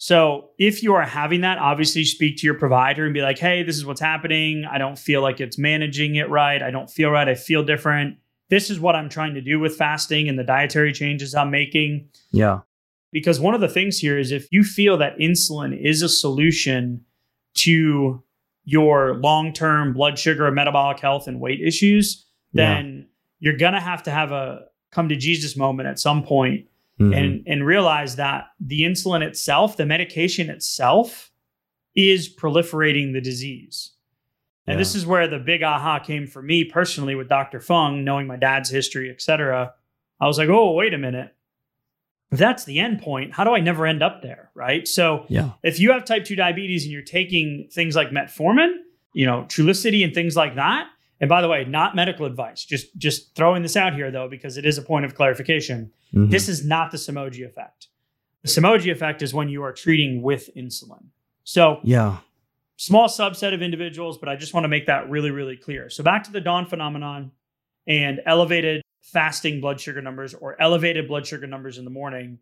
So, 0.00 0.50
if 0.58 0.82
you 0.84 0.94
are 0.94 1.02
having 1.02 1.40
that, 1.40 1.58
obviously 1.58 2.04
speak 2.04 2.36
to 2.38 2.46
your 2.46 2.54
provider 2.54 3.04
and 3.04 3.12
be 3.12 3.20
like, 3.20 3.38
hey, 3.38 3.64
this 3.64 3.76
is 3.76 3.84
what's 3.84 4.00
happening. 4.00 4.64
I 4.70 4.78
don't 4.78 4.96
feel 4.96 5.22
like 5.22 5.40
it's 5.40 5.58
managing 5.58 6.14
it 6.14 6.30
right. 6.30 6.62
I 6.62 6.70
don't 6.70 6.88
feel 6.88 7.10
right. 7.10 7.28
I 7.28 7.34
feel 7.34 7.64
different. 7.64 8.16
This 8.48 8.70
is 8.70 8.78
what 8.78 8.94
I'm 8.94 9.08
trying 9.08 9.34
to 9.34 9.40
do 9.40 9.58
with 9.58 9.74
fasting 9.76 10.28
and 10.28 10.38
the 10.38 10.44
dietary 10.44 10.92
changes 10.92 11.34
I'm 11.34 11.50
making. 11.50 12.08
yeah. 12.32 12.60
Because 13.10 13.40
one 13.40 13.54
of 13.54 13.62
the 13.62 13.68
things 13.68 13.98
here 13.98 14.18
is 14.18 14.30
if 14.32 14.46
you 14.52 14.62
feel 14.62 14.98
that 14.98 15.16
insulin 15.18 15.74
is 15.82 16.02
a 16.02 16.10
solution 16.10 17.00
to 17.54 18.22
your 18.64 19.14
long 19.14 19.52
term 19.54 19.94
blood 19.94 20.18
sugar, 20.18 20.48
metabolic 20.50 21.00
health, 21.00 21.26
and 21.26 21.40
weight 21.40 21.60
issues, 21.60 22.26
Yeah. 22.52 22.74
then 22.74 23.08
you're 23.40 23.56
going 23.56 23.72
to 23.72 23.80
have 23.80 24.02
to 24.04 24.10
have 24.10 24.30
a 24.30 24.66
come 24.90 25.08
to 25.08 25.16
Jesus 25.16 25.56
moment 25.56 25.88
at 25.88 25.98
some 25.98 26.22
point 26.22 26.66
Mhm. 27.00 27.16
and 27.16 27.42
and 27.46 27.66
realize 27.66 28.16
that 28.16 28.48
the 28.60 28.82
insulin 28.82 29.22
itself, 29.22 29.76
the 29.76 29.86
medication 29.86 30.50
itself 30.50 31.30
is 31.94 32.28
proliferating 32.34 33.12
the 33.12 33.20
disease. 33.20 33.92
And 34.66 34.78
this 34.78 34.94
is 34.94 35.06
where 35.06 35.26
the 35.26 35.38
big 35.38 35.62
aha 35.62 35.98
came 35.98 36.26
for 36.26 36.42
me 36.42 36.62
personally 36.62 37.14
with 37.14 37.26
Dr. 37.28 37.58
Fung, 37.58 38.04
knowing 38.04 38.26
my 38.26 38.36
dad's 38.36 38.68
history, 38.68 39.08
et 39.08 39.22
cetera. 39.22 39.72
I 40.20 40.26
was 40.26 40.36
like, 40.36 40.50
oh, 40.50 40.72
wait 40.72 40.92
a 40.92 40.98
minute. 40.98 41.34
If 42.30 42.38
that's 42.38 42.64
the 42.64 42.78
end 42.78 43.00
point, 43.00 43.32
how 43.32 43.44
do 43.44 43.54
I 43.54 43.60
never 43.60 43.86
end 43.86 44.02
up 44.02 44.20
there? 44.20 44.50
Right. 44.54 44.86
So 44.86 45.24
yeah. 45.30 45.52
if 45.62 45.80
you 45.80 45.92
have 45.92 46.04
type 46.04 46.26
2 46.26 46.36
diabetes 46.36 46.84
and 46.84 46.92
you're 46.92 47.00
taking 47.00 47.68
things 47.72 47.96
like 47.96 48.10
metformin, 48.10 48.74
you 49.14 49.24
know, 49.24 49.44
Trulicity 49.48 50.04
and 50.04 50.12
things 50.12 50.36
like 50.36 50.56
that. 50.56 50.88
And 51.20 51.28
by 51.28 51.40
the 51.42 51.48
way, 51.48 51.64
not 51.64 51.96
medical 51.96 52.26
advice. 52.26 52.64
Just 52.64 52.96
just 52.96 53.34
throwing 53.34 53.62
this 53.62 53.76
out 53.76 53.94
here 53.94 54.10
though, 54.10 54.28
because 54.28 54.56
it 54.56 54.64
is 54.64 54.78
a 54.78 54.82
point 54.82 55.04
of 55.04 55.14
clarification. 55.14 55.90
Mhm. 56.14 56.30
This 56.30 56.48
is 56.48 56.64
not 56.64 56.90
the 56.92 56.96
Somogyi 56.96 57.44
effect. 57.44 57.88
The 58.42 58.48
Somogyi 58.48 58.92
effect 58.92 59.20
is 59.22 59.34
when 59.34 59.48
you 59.48 59.62
are 59.64 59.72
treating 59.72 60.22
with 60.22 60.48
insulin. 60.56 61.06
So 61.44 61.80
yeah. 61.82 62.18
small 62.76 63.08
subset 63.08 63.52
of 63.52 63.62
individuals, 63.62 64.16
but 64.18 64.28
I 64.28 64.36
just 64.36 64.54
want 64.54 64.64
to 64.64 64.68
make 64.68 64.86
that 64.86 65.10
really, 65.10 65.32
really 65.32 65.56
clear. 65.56 65.90
So 65.90 66.04
back 66.04 66.22
to 66.24 66.30
the 66.32 66.40
dawn 66.40 66.66
phenomenon 66.66 67.32
and 67.88 68.20
elevated 68.24 68.82
fasting 69.02 69.60
blood 69.60 69.80
sugar 69.80 70.00
numbers 70.02 70.34
or 70.34 70.60
elevated 70.60 71.08
blood 71.08 71.26
sugar 71.26 71.46
numbers 71.48 71.78
in 71.78 71.84
the 71.84 71.90
morning. 71.90 72.38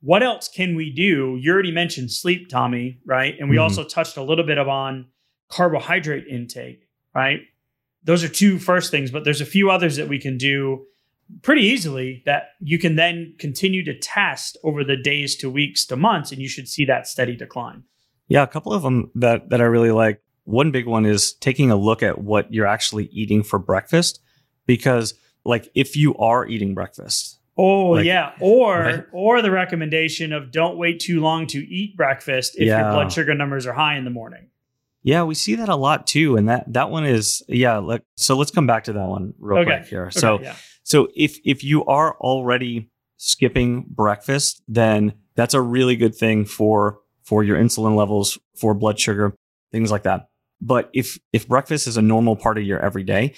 What 0.00 0.22
else 0.22 0.48
can 0.48 0.74
we 0.76 0.90
do? 0.90 1.38
You 1.40 1.52
already 1.52 1.70
mentioned 1.72 2.10
sleep, 2.12 2.48
Tommy, 2.48 2.98
right? 3.06 3.34
And 3.40 3.48
we 3.48 3.56
Mhm. 3.56 3.62
also 3.62 3.84
touched 3.84 4.16
a 4.16 4.22
little 4.22 4.44
bit 4.44 4.58
on 4.58 5.06
carbohydrate 5.48 6.26
intake, 6.28 6.88
right? 7.14 7.40
Those 8.04 8.22
are 8.24 8.28
two 8.28 8.58
first 8.58 8.90
things, 8.90 9.10
but 9.10 9.24
there's 9.24 9.40
a 9.40 9.46
few 9.46 9.70
others 9.70 9.96
that 9.96 10.08
we 10.08 10.18
can 10.18 10.38
do 10.38 10.84
pretty 11.42 11.62
easily 11.62 12.22
that 12.24 12.50
you 12.60 12.78
can 12.78 12.96
then 12.96 13.34
continue 13.38 13.84
to 13.84 13.98
test 13.98 14.56
over 14.64 14.82
the 14.82 14.96
days 14.96 15.36
to 15.36 15.50
weeks 15.50 15.84
to 15.86 15.96
months, 15.96 16.32
and 16.32 16.40
you 16.40 16.48
should 16.48 16.68
see 16.68 16.84
that 16.86 17.06
steady 17.06 17.36
decline. 17.36 17.82
Yeah, 18.28 18.42
a 18.42 18.46
couple 18.46 18.72
of 18.72 18.82
them 18.82 19.10
that 19.14 19.50
that 19.50 19.60
I 19.60 19.64
really 19.64 19.90
like. 19.90 20.22
One 20.44 20.70
big 20.70 20.86
one 20.86 21.04
is 21.04 21.34
taking 21.34 21.70
a 21.70 21.76
look 21.76 22.02
at 22.02 22.18
what 22.22 22.52
you're 22.52 22.66
actually 22.66 23.06
eating 23.06 23.42
for 23.42 23.58
breakfast 23.58 24.20
because 24.64 25.12
like 25.44 25.70
if 25.74 25.94
you 25.96 26.14
are 26.16 26.46
eating 26.46 26.74
breakfast. 26.74 27.38
Oh 27.58 27.90
Like- 27.90 28.06
yeah, 28.06 28.32
or 28.40 28.78
Right. 28.78 29.04
or 29.12 29.42
the 29.42 29.50
recommendation 29.50 30.32
of 30.32 30.50
don't 30.52 30.78
wait 30.78 31.00
too 31.00 31.20
long 31.20 31.46
to 31.48 31.58
eat 31.58 31.96
breakfast 31.96 32.54
if 32.56 32.66
Yeah. 32.66 32.80
your 32.82 32.92
blood 32.92 33.12
sugar 33.12 33.34
numbers 33.34 33.66
are 33.66 33.72
high 33.74 33.98
in 33.98 34.04
the 34.04 34.10
morning. 34.10 34.46
Yeah, 35.08 35.22
we 35.22 35.34
see 35.34 35.54
that 35.54 35.70
a 35.70 35.74
lot 35.74 36.06
too 36.06 36.36
and 36.36 36.50
that 36.50 36.70
that 36.74 36.90
one 36.90 37.06
is 37.06 37.42
yeah, 37.48 37.78
like 37.78 38.02
so 38.18 38.36
let's 38.36 38.50
come 38.50 38.66
back 38.66 38.84
to 38.84 38.92
that 38.92 39.08
one 39.08 39.32
real 39.38 39.60
Okay. 39.60 39.78
quick 39.78 39.86
here. 39.86 40.02
Okay, 40.08 40.20
so 40.20 40.38
yeah. 40.42 40.54
So 40.82 41.08
if 41.16 41.38
if 41.46 41.64
you 41.64 41.82
are 41.86 42.14
already 42.20 42.90
skipping 43.16 43.86
breakfast, 43.88 44.62
then 44.68 45.14
that's 45.34 45.54
a 45.54 45.62
really 45.62 45.96
good 45.96 46.14
thing 46.14 46.44
for 46.44 46.98
for 47.24 47.42
your 47.42 47.56
insulin 47.56 47.96
levels, 47.96 48.36
for 48.54 48.74
blood 48.74 49.00
sugar, 49.00 49.34
things 49.72 49.90
like 49.90 50.02
that. 50.02 50.28
But 50.60 50.90
if 50.92 51.18
if 51.32 51.48
breakfast 51.48 51.86
is 51.86 51.96
a 51.96 52.02
normal 52.02 52.36
part 52.36 52.58
of 52.58 52.64
your 52.64 52.78
everyday, 52.78 53.32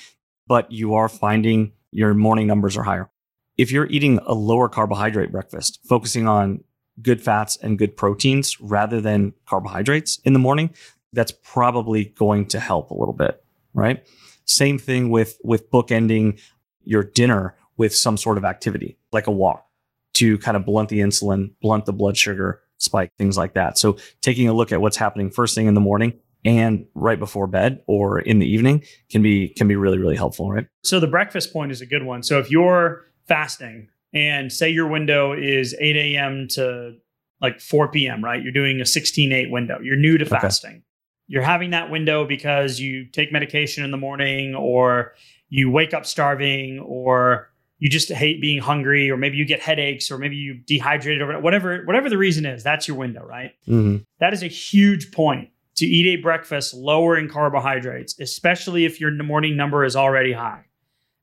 but 0.49 0.73
you 0.73 0.95
are 0.95 1.09
finding 1.09 1.71
your 1.93 2.15
morning 2.15 2.49
numbers 2.49 2.77
are 2.77 2.83
higher. 2.83 3.09
If 3.57 3.71
you're 3.71 3.87
eating 3.87 4.19
a 4.27 4.35
lower 4.35 4.69
carbohydrate 4.69 5.31
breakfast, 5.31 5.79
focusing 5.89 6.27
on 6.27 6.65
good 7.01 7.23
fats 7.23 7.57
and 7.63 7.79
good 7.79 7.97
proteins 7.97 8.61
rather 8.61 9.01
than 9.01 9.35
carbohydrates 9.47 10.19
in 10.25 10.33
the 10.33 10.41
morning, 10.41 10.71
that's 11.13 11.33
probably 11.33 12.07
going 12.07 12.47
to 12.47 12.61
help 12.61 12.91
a 12.91 12.95
little 12.95 13.15
bit, 13.15 13.43
right? 13.75 14.07
Same 14.45 14.79
thing 14.79 15.11
with 15.11 15.39
with 15.43 15.71
bookending 15.71 16.41
your 16.85 17.03
dinner 17.03 17.57
with 17.77 17.95
some 17.95 18.17
sort 18.17 18.39
of 18.39 18.45
activity, 18.45 18.99
like 19.13 19.27
a 19.27 19.31
walk, 19.31 19.67
to 20.15 20.39
kind 20.39 20.57
of 20.57 20.65
blunt 20.65 20.89
the 20.89 21.01
insulin, 21.01 21.53
blunt 21.63 21.87
the 21.87 21.93
blood 21.93 22.17
sugar 22.17 22.61
spike, 22.79 23.11
things 23.19 23.37
like 23.37 23.55
that. 23.55 23.79
So 23.79 23.97
taking 24.23 24.49
a 24.49 24.53
look 24.53 24.73
at 24.73 24.81
what's 24.81 24.97
happening 24.97 25.31
first 25.31 25.55
thing 25.55 25.67
in 25.67 25.75
the 25.75 25.81
morning 25.81 26.15
and 26.45 26.87
right 26.95 27.19
before 27.19 27.47
bed 27.47 27.83
or 27.87 28.19
in 28.19 28.39
the 28.39 28.47
evening 28.47 28.83
can 29.11 29.23
be 29.23 29.49
can 29.49 29.69
be 29.69 29.77
really 29.77 29.99
really 29.99 30.17
helpful, 30.17 30.51
right? 30.51 30.67
So 30.83 31.01
the 31.01 31.07
breakfast 31.07 31.53
point 31.53 31.73
is 31.73 31.81
a 31.81 31.87
good 31.87 32.05
one. 32.05 32.23
So 32.23 32.39
if 32.39 32.51
you're 32.51 33.05
fasting 33.29 33.89
and 34.13 34.53
say 34.53 34.71
your 34.71 34.89
window 34.89 35.33
is 35.33 35.75
8 35.79 35.97
a.m. 35.97 36.49
to 36.53 36.97
like 37.41 37.61
4 37.61 37.89
p.m., 37.89 38.23
right? 38.23 38.43
You're 38.43 38.53
doing 38.53 38.81
a 38.81 38.85
16-8 38.85 39.51
window. 39.51 39.79
You're 39.83 39.97
new 39.97 40.19
to 40.19 40.25
Okay. 40.25 40.90
You're 41.31 41.43
having 41.43 41.71
that 41.71 41.91
window 41.91 42.27
because 42.27 42.81
you 42.81 43.05
take 43.07 43.33
medication 43.33 43.85
in 43.85 43.91
the 43.91 43.97
morning 43.97 44.55
or 44.55 45.15
you 45.49 45.71
wake 45.71 45.95
up 45.95 46.05
starving 46.05 46.81
or 46.81 47.51
you 47.79 47.89
just 47.89 48.11
hate 48.11 48.41
being 48.41 48.61
hungry 48.61 49.11
or 49.11 49.17
maybe 49.17 49.37
you 49.37 49.45
get 49.45 49.61
headaches 49.61 50.11
or 50.11 50.19
maybe 50.19 50.37
you 50.37 50.55
dehydrated 50.67 51.23
or 51.23 51.41
whatever 51.41 51.85
whatever 51.85 52.11
the 52.11 52.19
reason 52.19 52.45
is 52.45 52.63
that's 52.63 52.89
your 52.89 52.97
window 52.97 53.25
right 53.25 53.53
Mm-hmm. 53.69 53.99
that 54.19 54.33
is 54.33 54.43
a 54.43 54.49
huge 54.49 55.13
point 55.13 55.51
to 55.77 55.87
eat 55.87 56.19
a 56.19 56.21
breakfast 56.21 56.75
lower 56.75 57.17
in 57.17 57.27
carbohydrates, 57.29 58.19
especially 58.21 58.85
if 58.85 59.01
your 59.01 59.11
morning 59.23 59.57
number 59.57 59.83
is 59.85 59.97
already 59.97 60.33
high, 60.33 60.67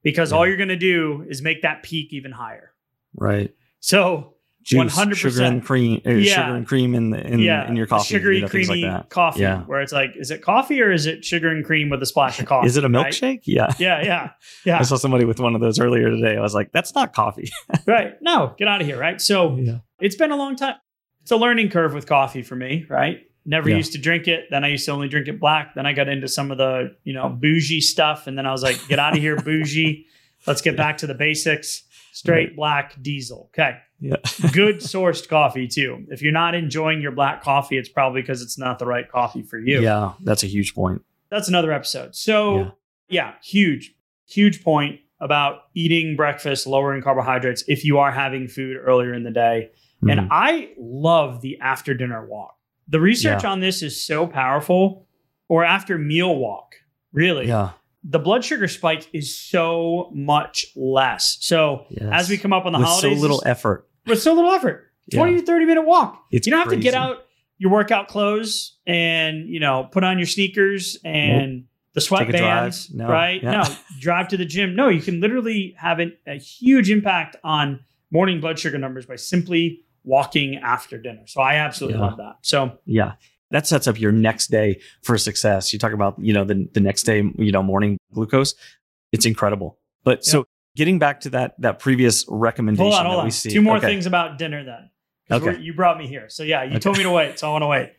because 0.01 0.33
all 0.33 0.47
you're 0.47 0.57
going 0.57 0.69
to 0.69 0.75
do 0.75 1.23
is 1.29 1.43
make 1.43 1.61
that 1.61 1.83
peak 1.83 2.11
even 2.11 2.31
higher. 2.31 2.73
Right. 3.15 3.53
So, 3.81 4.33
Juice, 4.67 4.93
100%. 4.97 5.15
sugar 5.15 5.43
and 5.43 5.63
cream, 5.63 6.01
Yeah. 6.03 6.21
sugar 6.23 6.56
and 6.58 6.67
cream 6.67 6.93
in 6.93 7.12
the, 7.12 7.25
in, 7.25 7.39
yeah, 7.39 7.69
in 7.69 7.77
your 7.77 7.88
coffee, 7.88 8.13
sugary, 8.15 8.36
you 8.36 8.41
know, 8.41 8.47
creamy 8.49 8.84
like 8.86 9.10
coffee, 9.10 9.39
Yeah. 9.39 9.62
where 9.62 9.80
it's 9.80 9.93
like, 9.93 10.12
is 10.17 10.30
it 10.30 10.41
coffee 10.41 10.82
or 10.82 10.91
is 10.91 11.06
it 11.06 11.23
sugar 11.23 11.47
and 11.47 11.63
cream 11.63 11.89
with 11.89 12.03
a 12.03 12.06
splash 12.06 12.38
of 12.41 12.45
coffee? 12.47 12.67
Is 12.67 12.75
it 12.75 12.84
a 12.84 12.89
right? 12.89 13.06
milkshake? 13.13 13.41
Yeah. 13.45 13.71
Yeah, 13.80 14.03
yeah, 14.03 14.30
yeah. 14.65 14.77
I 14.80 14.82
saw 14.84 14.97
somebody 14.97 15.23
with 15.23 15.39
one 15.39 15.56
of 15.56 15.62
those 15.62 15.80
earlier 15.80 16.10
today. 16.10 16.36
I 16.36 16.41
was 16.41 16.53
like, 16.53 16.73
that's 16.73 16.93
not 16.93 17.13
coffee. 17.13 17.49
right. 17.88 18.15
No, 18.21 18.56
get 18.58 18.67
out 18.67 18.82
of 18.82 18.88
here. 18.88 18.99
Right. 18.99 19.21
So, 19.21 19.56
yeah. 19.56 19.77
it's 20.01 20.15
been 20.17 20.32
a 20.32 20.36
long 20.36 20.58
time. 20.58 20.75
It's 21.21 21.32
a 21.32 21.38
learning 21.38 21.69
curve 21.69 21.93
with 21.93 22.06
coffee 22.06 22.41
for 22.41 22.56
me, 22.58 22.86
right? 22.89 23.19
Never 23.45 23.69
used 23.69 23.93
to 23.93 23.97
drink 23.97 24.27
it. 24.27 24.45
Then 24.51 24.65
I 24.65 24.67
used 24.67 24.84
to 24.88 24.91
only 24.91 25.08
drink 25.08 25.30
it 25.30 25.39
black. 25.39 25.75
Then 25.75 25.86
I 25.86 25.93
got 25.93 26.10
into 26.10 26.27
some 26.27 26.51
of 26.51 26.58
the, 26.58 26.95
you 27.06 27.13
know, 27.13 27.30
bougie 27.30 27.80
stuff. 27.80 28.27
And 28.27 28.38
then 28.38 28.45
I 28.45 28.51
was 28.51 28.62
like, 28.63 28.77
get 28.89 28.99
out 28.99 29.13
of 29.15 29.19
here, 29.19 29.38
bougie. 29.38 30.06
Let's 30.45 30.62
get 30.62 30.75
back 30.75 30.97
to 30.97 31.08
the 31.08 31.13
basics. 31.13 31.84
Straight 32.12 32.58
black 32.58 33.01
diesel. 33.01 33.49
Okay. 33.53 33.77
Yeah. 33.99 34.15
Good 34.53 34.77
sourced 34.77 35.27
coffee 35.27 35.67
too. 35.67 36.05
If 36.10 36.21
you're 36.21 36.31
not 36.31 36.53
enjoying 36.55 37.01
your 37.01 37.12
black 37.12 37.41
coffee, 37.43 37.77
it's 37.77 37.89
probably 37.89 38.21
because 38.21 38.41
it's 38.41 38.57
not 38.57 38.77
the 38.79 38.86
right 38.86 39.10
coffee 39.10 39.41
for 39.41 39.57
you. 39.57 39.81
Yeah. 39.81 40.13
That's 40.23 40.43
a 40.43 40.47
huge 40.47 40.75
point. 40.75 41.01
That's 41.29 41.47
another 41.47 41.71
episode. 41.71 42.15
So, 42.15 42.57
Yeah. 42.57 42.69
yeah, 43.10 43.33
huge, 43.43 43.93
huge 44.27 44.63
point 44.63 44.99
about 45.19 45.62
eating 45.73 46.15
breakfast, 46.15 46.67
lowering 46.67 47.01
carbohydrates 47.01 47.63
if 47.67 47.83
you 47.83 47.97
are 47.97 48.12
having 48.12 48.47
food 48.47 48.77
earlier 48.77 49.13
in 49.13 49.23
the 49.23 49.31
day. 49.31 49.71
Mhm. 50.03 50.12
And 50.12 50.27
I 50.31 50.69
love 50.77 51.41
the 51.41 51.60
after 51.60 51.93
dinner 51.95 52.23
walk. 52.25 52.55
The 52.88 52.99
research 52.99 53.43
on 53.43 53.60
this 53.62 53.81
is 53.81 54.01
so 54.05 54.27
powerful, 54.27 55.07
or 55.49 55.63
after 55.65 55.97
meal 55.97 56.36
walk, 56.38 56.75
really. 57.12 57.47
yeah. 57.47 57.71
The 58.03 58.19
blood 58.19 58.43
sugar 58.45 58.67
spike 58.67 59.07
is 59.13 59.36
so 59.38 60.12
much 60.13 60.67
less. 60.75 61.38
So 61.41 61.86
Yes. 61.89 62.10
as 62.12 62.29
we 62.29 62.38
come 62.38 62.53
up 62.53 62.65
on 62.65 62.71
the 62.73 62.79
with 62.79 62.88
holidays, 62.88 63.17
so 63.17 63.21
little 63.21 63.43
effort. 63.45 63.88
with 64.05 64.21
so 64.21 64.33
little 64.33 64.51
effort, 64.51 64.86
20 65.13 65.33
Yeah. 65.33 65.39
to 65.39 65.45
30 65.45 65.65
minute 65.65 65.81
walk. 65.86 66.23
It's 66.31 66.47
you 66.47 66.51
don't 66.51 66.60
have 66.62 66.69
to 66.69 66.77
get 66.77 66.93
out 66.93 67.25
your 67.57 67.71
workout 67.71 68.07
clothes 68.07 68.77
and, 68.86 69.49
you 69.49 69.60
know, 69.60 69.88
put 69.91 70.03
on 70.03 70.19
your 70.19 70.27
sneakers 70.27 70.97
and 71.03 71.65
the 71.93 72.01
Take 72.01 72.29
a 72.29 72.33
sweatbands, 72.33 72.93
No. 72.93 73.07
right? 73.07 73.41
Yeah. 73.41 73.51
No, 73.51 73.75
drive 73.99 74.27
to 74.27 74.38
the 74.38 74.45
gym. 74.45 74.75
No, 74.75 74.89
you 74.89 75.01
can 75.01 75.19
literally 75.19 75.73
have 75.77 75.97
an, 75.99 76.13
a 76.27 76.36
huge 76.36 76.91
impact 76.91 77.36
on 77.43 77.79
morning 78.12 78.39
blood 78.39 78.60
sugar 78.60 78.77
numbers 78.77 79.07
by 79.07 79.15
simply 79.15 79.81
walking 80.03 80.57
after 80.57 80.97
dinner. 80.99 81.23
So 81.25 81.41
I 81.41 81.55
absolutely 81.55 81.99
Yeah. 81.99 82.05
love 82.05 82.17
that. 82.17 82.36
So 82.43 82.77
Yeah. 82.86 83.13
That 83.51 83.65
sets 83.65 83.88
up 83.88 83.99
your 83.99 84.12
next 84.12 84.47
day 84.47 84.81
for 85.03 85.17
success. 85.17 85.71
You 85.71 85.79
talk 85.79 85.93
about, 85.93 86.15
you 86.19 86.33
know, 86.33 86.43
the, 86.43 86.67
the 86.73 86.79
next 86.81 87.03
day, 87.03 87.23
you 87.38 87.51
know, 87.51 87.63
morning 87.63 87.97
glucose. 88.13 88.55
It's 89.13 89.25
incredible. 89.25 89.79
But 90.03 90.25
so 90.25 90.45
getting 90.75 90.99
back 90.99 91.21
to 91.21 91.29
that 91.31 91.60
that 91.62 91.79
previous 91.79 92.25
recommendation 92.27 92.91
hold 92.91 92.93
on, 93.07 93.10
that 93.12 93.23
we 93.23 93.27
on. 93.27 93.31
see. 93.31 93.51
Two 93.51 93.62
more 93.62 93.77
Okay. 93.77 93.88
things 93.88 94.05
about 94.05 94.38
dinner 94.38 94.63
then. 94.65 94.89
Okay. 95.31 95.60
You 95.62 95.73
brought 95.73 95.97
me 95.97 96.07
here. 96.07 96.27
So 96.29 96.43
yeah, 96.43 96.63
you 96.63 96.71
Okay. 96.71 96.79
told 96.79 96.97
me 96.97 97.03
to 97.03 97.12
wait. 97.12 97.39
So 97.39 97.47
I 97.47 97.51
want 97.51 97.63
to 97.63 97.67
wait. 97.67 97.93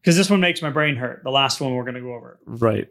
Because 0.00 0.16
this 0.16 0.30
one 0.30 0.40
makes 0.40 0.62
my 0.62 0.70
brain 0.70 0.96
hurt. 0.96 1.22
The 1.24 1.30
last 1.30 1.60
one 1.60 1.74
we're 1.74 1.82
going 1.84 1.94
to 1.96 2.00
go 2.00 2.14
over. 2.14 2.38
Right. 2.46 2.88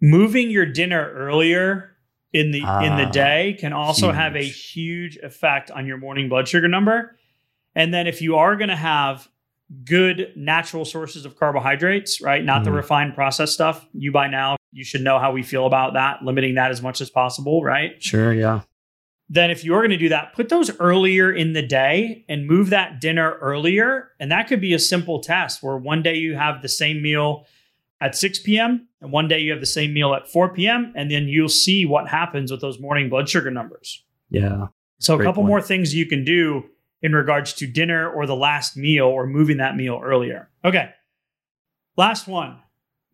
moving 0.00 0.50
your 0.50 0.66
dinner 0.66 1.10
earlier 1.14 1.96
in 2.32 2.50
the 2.50 2.58
in 2.60 2.96
the 2.96 3.06
Ah, 3.06 3.10
day 3.10 3.56
can 3.58 3.72
also 3.72 4.12
have 4.12 4.36
a 4.36 4.42
huge. 4.44 4.70
huge 4.72 5.16
effect 5.18 5.70
on 5.70 5.86
your 5.86 5.96
morning 5.96 6.28
blood 6.28 6.46
sugar 6.48 6.68
number. 6.68 7.16
And 7.74 7.92
then 7.94 8.06
if 8.06 8.20
you 8.22 8.36
are 8.36 8.56
going 8.56 8.68
to 8.68 8.76
have 8.76 9.28
good 9.84 10.32
natural 10.36 10.84
sources 10.84 11.24
of 11.24 11.36
carbohydrates, 11.36 12.20
right? 12.20 12.44
Not 12.44 12.64
the 12.64 12.70
Mhm. 12.70 12.76
refined 12.76 13.14
processed 13.14 13.52
stuff. 13.54 13.86
You 13.92 14.12
by 14.12 14.28
now 14.28 14.56
you 14.72 14.84
should 14.84 15.00
know 15.02 15.18
how 15.18 15.32
we 15.32 15.42
feel 15.42 15.66
about 15.66 15.94
that, 15.94 16.22
limiting 16.22 16.54
that 16.54 16.70
as 16.70 16.82
much 16.82 17.00
as 17.00 17.10
possible, 17.10 17.62
right? 17.64 18.00
Sure. 18.02 18.32
Yeah. 18.32 18.60
Then 19.28 19.50
if 19.50 19.64
you're 19.64 19.80
going 19.80 19.90
to 19.90 19.96
do 19.96 20.10
that, 20.10 20.34
put 20.34 20.50
those 20.50 20.70
earlier 20.78 21.32
in 21.32 21.52
the 21.52 21.62
day 21.62 22.24
and 22.28 22.46
move 22.46 22.70
that 22.70 23.00
dinner 23.00 23.38
earlier. 23.40 24.10
And 24.20 24.30
that 24.30 24.46
could 24.46 24.60
be 24.60 24.72
a 24.72 24.78
simple 24.78 25.20
test 25.20 25.62
where 25.64 25.76
one 25.76 26.00
day 26.02 26.14
you 26.14 26.36
have 26.36 26.62
the 26.62 26.68
same 26.68 27.02
meal 27.02 27.44
at 28.00 28.14
6 28.14 28.38
p.m. 28.40 28.86
and 29.00 29.10
one 29.10 29.26
day 29.26 29.40
you 29.40 29.50
have 29.50 29.58
the 29.60 29.66
same 29.66 29.92
meal 29.92 30.14
at 30.14 30.28
4 30.30 30.52
p.m. 30.54 30.92
and 30.94 31.10
then 31.10 31.26
you'll 31.26 31.48
see 31.48 31.84
what 31.86 32.06
happens 32.08 32.52
with 32.52 32.60
those 32.60 32.78
morning 32.78 33.08
blood 33.08 33.28
sugar 33.28 33.50
numbers. 33.50 34.04
Yeah. 34.30 34.66
So 35.00 35.14
a 35.18 35.24
couple 35.24 35.42
point. 35.42 35.48
more 35.48 35.60
things 35.62 35.92
you 35.94 36.06
can 36.06 36.22
do 36.24 36.64
in 37.02 37.12
regards 37.12 37.52
to 37.54 37.66
dinner 37.66 38.08
or 38.10 38.26
the 38.26 38.36
last 38.36 38.76
meal 38.76 39.06
or 39.06 39.26
moving 39.26 39.58
that 39.58 39.76
meal 39.76 40.00
earlier. 40.02 40.48
Okay. 40.64 40.90
Last 41.96 42.26
one. 42.26 42.58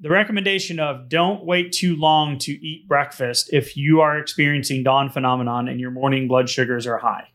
the 0.01 0.11
recommendation 0.11 0.81
of 0.81 1.09
don't 1.09 1.45
wait 1.45 1.71
too 1.71 1.95
long 1.95 2.37
to 2.37 2.53
eat 2.53 2.88
breakfast 2.88 3.49
if 3.53 3.77
you 3.77 4.01
are 4.01 4.18
experiencing 4.18 4.83
dawn 4.83 5.09
phenomenon 5.09 5.68
and 5.68 5.79
your 5.79 5.92
morning 5.92 6.27
blood 6.27 6.51
sugars 6.51 6.88
are 6.88 6.99
high. 6.99 7.29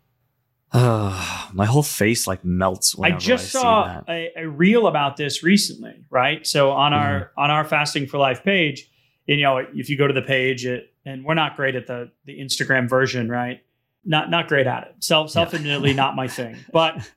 Uh, 0.73 1.47
my 1.53 1.65
whole 1.65 1.83
face 1.83 2.27
like 2.27 2.43
melts. 2.43 2.93
When 2.93 3.13
I 3.13 3.15
just 3.15 3.25
I 3.25 3.31
just 3.31 3.51
saw 3.53 4.01
a, 4.09 4.31
a, 4.35 4.49
reel 4.49 4.87
about 4.87 5.15
this 5.15 5.41
recently, 5.41 6.03
right? 6.09 6.45
So 6.45 6.71
on 6.71 6.91
mm-hmm. 6.91 7.01
our 7.01 7.31
on 7.37 7.49
our 7.49 7.63
fasting 7.63 8.05
for 8.05 8.17
life 8.17 8.43
page, 8.43 8.89
you 9.27 9.41
know, 9.41 9.57
if 9.57 9.89
you 9.89 9.97
go 9.97 10.07
to 10.07 10.13
the 10.13 10.21
page, 10.21 10.65
it, 10.65 10.93
and 11.05 11.23
we're 11.23 11.35
not 11.35 11.55
great 11.55 11.75
at 11.75 11.87
the 11.87 12.11
the 12.25 12.37
Instagram 12.37 12.89
version, 12.89 13.29
right? 13.29 13.61
Not 14.07 14.29
not 14.29 14.47
great 14.47 14.65
at 14.65 14.83
it. 14.83 14.95
Self 15.03 15.29
self 15.29 15.53
admittedly 15.53 15.93
not 15.93 16.15
my 16.15 16.27
thing. 16.27 16.57
But 16.71 17.07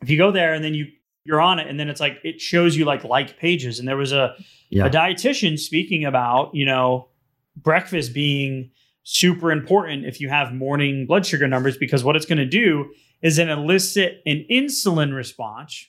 if 0.00 0.08
you 0.08 0.16
go 0.16 0.30
there 0.30 0.54
and 0.54 0.64
then 0.64 0.74
you 0.74 0.86
you're 1.24 1.40
on 1.40 1.58
it, 1.58 1.66
and 1.66 1.78
then 1.78 1.88
it's 1.88 2.00
like 2.00 2.18
it 2.22 2.40
shows 2.40 2.76
you 2.76 2.84
like 2.84 3.04
like 3.04 3.36
pages, 3.36 3.78
and 3.78 3.88
there 3.88 3.96
was 3.96 4.12
a 4.12 4.34
yeah. 4.70 4.86
a 4.86 4.90
dietitian 4.90 5.58
speaking 5.58 6.04
about 6.04 6.54
you 6.54 6.64
know 6.64 7.08
breakfast 7.56 8.14
being 8.14 8.70
super 9.02 9.50
important 9.50 10.04
if 10.04 10.20
you 10.20 10.28
have 10.28 10.52
morning 10.52 11.06
blood 11.06 11.24
sugar 11.24 11.46
numbers 11.46 11.76
because 11.76 12.04
what 12.04 12.16
it's 12.16 12.26
going 12.26 12.38
to 12.38 12.46
do 12.46 12.92
is 13.22 13.36
then 13.36 13.48
elicit 13.48 14.22
an 14.26 14.44
insulin 14.50 15.14
response, 15.14 15.88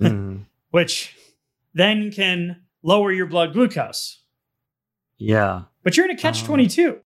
mm. 0.00 0.44
which 0.70 1.16
then 1.74 2.10
can 2.10 2.62
lower 2.82 3.12
your 3.12 3.26
blood 3.26 3.52
glucose. 3.52 4.22
Yeah. 5.18 5.62
But 5.82 5.96
you're 5.96 6.06
in 6.06 6.16
a 6.16 6.18
catch 6.18 6.40
um, 6.40 6.46
22. 6.46 6.98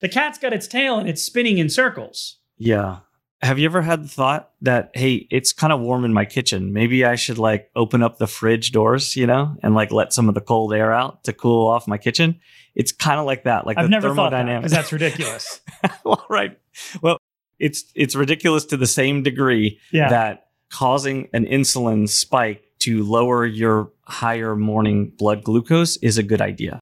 The 0.00 0.08
cat's 0.08 0.38
got 0.38 0.52
its 0.52 0.66
tail 0.66 0.98
and 0.98 1.08
it's 1.08 1.22
spinning 1.22 1.58
in 1.58 1.68
circles. 1.68 2.37
Yeah. 2.58 2.98
Have 3.40 3.58
you 3.58 3.66
ever 3.66 3.82
had 3.82 4.04
the 4.04 4.08
thought 4.08 4.50
that, 4.62 4.90
hey, 4.94 5.28
it's 5.30 5.52
kind 5.52 5.72
of 5.72 5.80
warm 5.80 6.04
in 6.04 6.12
my 6.12 6.24
kitchen. 6.24 6.72
Maybe 6.72 7.04
I 7.04 7.14
should 7.14 7.38
like 7.38 7.70
open 7.76 8.02
up 8.02 8.18
the 8.18 8.26
fridge 8.26 8.72
doors, 8.72 9.14
you 9.14 9.28
know, 9.28 9.56
and 9.62 9.74
like 9.74 9.92
let 9.92 10.12
some 10.12 10.28
of 10.28 10.34
the 10.34 10.40
cold 10.40 10.74
air 10.74 10.92
out 10.92 11.22
to 11.24 11.32
cool 11.32 11.68
off 11.68 11.86
my 11.86 11.98
kitchen? 11.98 12.40
It's 12.74 12.90
kind 12.90 13.20
of 13.20 13.26
like 13.26 13.44
that. 13.44 13.64
Like 13.64 13.78
I've 13.78 13.90
never 13.90 14.12
thought 14.14 14.30
that 14.32 14.44
because 14.44 14.72
that's 14.72 14.92
ridiculous. 14.92 15.60
well, 16.04 16.24
right. 16.28 16.58
Well, 17.00 17.18
it's 17.58 17.84
it's 17.94 18.14
ridiculous 18.14 18.64
to 18.66 18.76
the 18.76 18.86
same 18.86 19.22
degree 19.22 19.80
yeah. 19.92 20.08
that 20.10 20.48
causing 20.70 21.28
an 21.32 21.44
insulin 21.44 22.08
spike 22.08 22.64
to 22.80 23.02
lower 23.04 23.44
your 23.46 23.92
higher 24.02 24.54
morning 24.54 25.12
blood 25.16 25.42
glucose 25.42 25.96
is 25.98 26.18
a 26.18 26.22
good 26.22 26.40
idea 26.40 26.80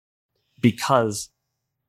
because 0.60 1.30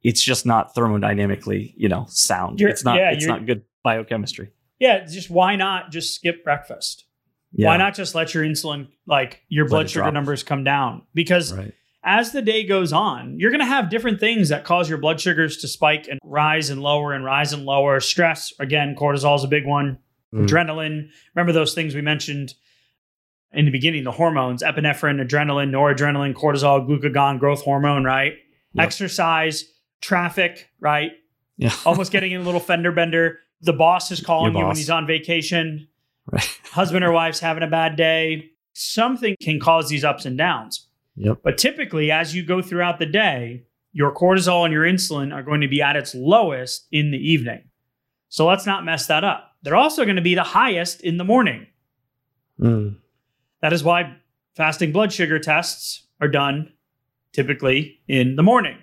it's 0.03 0.21
just 0.21 0.45
not 0.45 0.75
thermodynamically, 0.75 1.73
you 1.75 1.89
know, 1.89 2.05
sound. 2.09 2.59
You're, 2.59 2.69
it's 2.69 2.85
not 2.85 2.97
yeah, 2.97 3.11
it's 3.11 3.25
not 3.25 3.45
good 3.45 3.63
biochemistry. 3.87 4.51
Yeah, 4.79 5.05
just 5.05 5.29
why 5.29 5.55
not 5.55 5.91
just 5.91 6.13
skip 6.13 6.43
breakfast? 6.43 7.05
Yeah. 7.53 7.67
Why 7.67 7.77
not 7.77 7.95
just 7.95 8.13
let 8.13 8.33
your 8.33 8.43
insulin 8.43 8.89
like 9.05 9.41
your 9.47 9.67
blood 9.67 9.89
sugar 9.89 10.03
drop. 10.03 10.13
numbers 10.13 10.43
come 10.43 10.63
down? 10.63 11.03
Because 11.13 11.53
right 11.53 11.73
as 12.07 12.31
the 12.31 12.41
day 12.41 12.63
goes 12.63 12.93
on, 12.93 13.37
you're 13.37 13.51
going 13.51 13.59
to 13.59 13.65
have 13.65 13.89
different 13.89 14.21
things 14.21 14.47
that 14.47 14.63
cause 14.63 14.87
your 14.87 14.97
blood 14.97 15.19
sugars 15.19 15.57
to 15.57 15.67
spike 15.67 16.07
and 16.09 16.19
rise 16.23 16.69
and 16.69 16.81
lower 16.81 17.11
and 17.11 17.25
rise 17.25 17.51
and 17.51 17.65
lower. 17.65 17.99
Stress, 17.99 18.53
again, 18.59 18.95
cortisol 18.95 19.35
is 19.35 19.43
a 19.43 19.47
big 19.47 19.65
one. 19.65 19.99
Mm. 20.33 20.47
Adrenaline, 20.47 21.09
remember 21.35 21.51
those 21.51 21.73
things 21.73 21.93
we 21.93 22.01
mentioned 22.01 22.53
in 23.51 23.65
the 23.65 23.71
beginning 23.71 24.05
the 24.05 24.11
hormones, 24.11 24.63
epinephrine, 24.63 25.21
adrenaline, 25.21 25.69
noradrenaline, 25.69 26.33
cortisol, 26.33 26.87
glucagon, 26.87 27.39
growth 27.39 27.61
hormone, 27.63 28.05
right? 28.05 28.35
Yep. 28.73 28.85
Exercise, 28.85 29.65
traffic, 29.99 30.69
right? 30.79 31.11
Yeah. 31.57 31.73
Almost 31.85 32.13
getting 32.13 32.31
in 32.31 32.39
a 32.39 32.43
little 32.45 32.61
fender 32.61 32.93
bender. 32.93 33.39
The 33.61 33.73
boss 33.73 34.11
is 34.11 34.21
calling 34.21 34.53
boss. 34.53 34.59
you 34.59 34.67
when 34.67 34.75
he's 34.75 34.89
on 34.89 35.07
vacation. 35.07 35.87
Right. 36.29 36.59
Husband 36.73 37.05
or 37.05 37.13
wife's 37.13 37.39
having 37.39 37.63
a 37.63 37.67
bad 37.67 37.95
day. 37.95 38.49
Something 38.73 39.37
can 39.41 39.61
cause 39.61 39.87
these 39.87 40.03
ups 40.03 40.25
and 40.25 40.37
downs. 40.37 40.85
Yep. 41.15 41.37
But 41.41 41.57
typically, 41.57 42.11
as 42.11 42.35
you 42.35 42.43
go 42.43 42.61
throughout 42.61 42.99
the 42.99 43.05
day, 43.05 43.63
your 43.93 44.13
cortisol 44.13 44.65
and 44.65 44.73
your 44.73 44.83
insulin 44.83 45.33
are 45.33 45.41
going 45.41 45.61
to 45.61 45.69
be 45.69 45.81
at 45.81 45.95
its 45.95 46.13
lowest 46.13 46.85
in 46.91 47.11
the 47.11 47.17
evening. 47.17 47.63
So 48.27 48.45
let's 48.45 48.65
not 48.65 48.83
mess 48.83 49.07
that 49.07 49.23
up. 49.23 49.53
They're 49.63 49.75
also 49.75 50.03
going 50.03 50.17
to 50.17 50.21
be 50.21 50.35
the 50.35 50.43
highest 50.43 51.01
in 51.01 51.17
the 51.17 51.23
morning. 51.23 51.67
Mm. 52.59 52.97
That 53.61 53.73
is 53.73 53.83
why 53.83 54.17
fasting 54.55 54.91
blood 54.91 55.11
sugar 55.13 55.39
tests 55.39 56.05
are 56.21 56.27
done 56.27 56.71
typically 57.33 57.99
in 58.07 58.35
the 58.35 58.43
morning. 58.43 58.77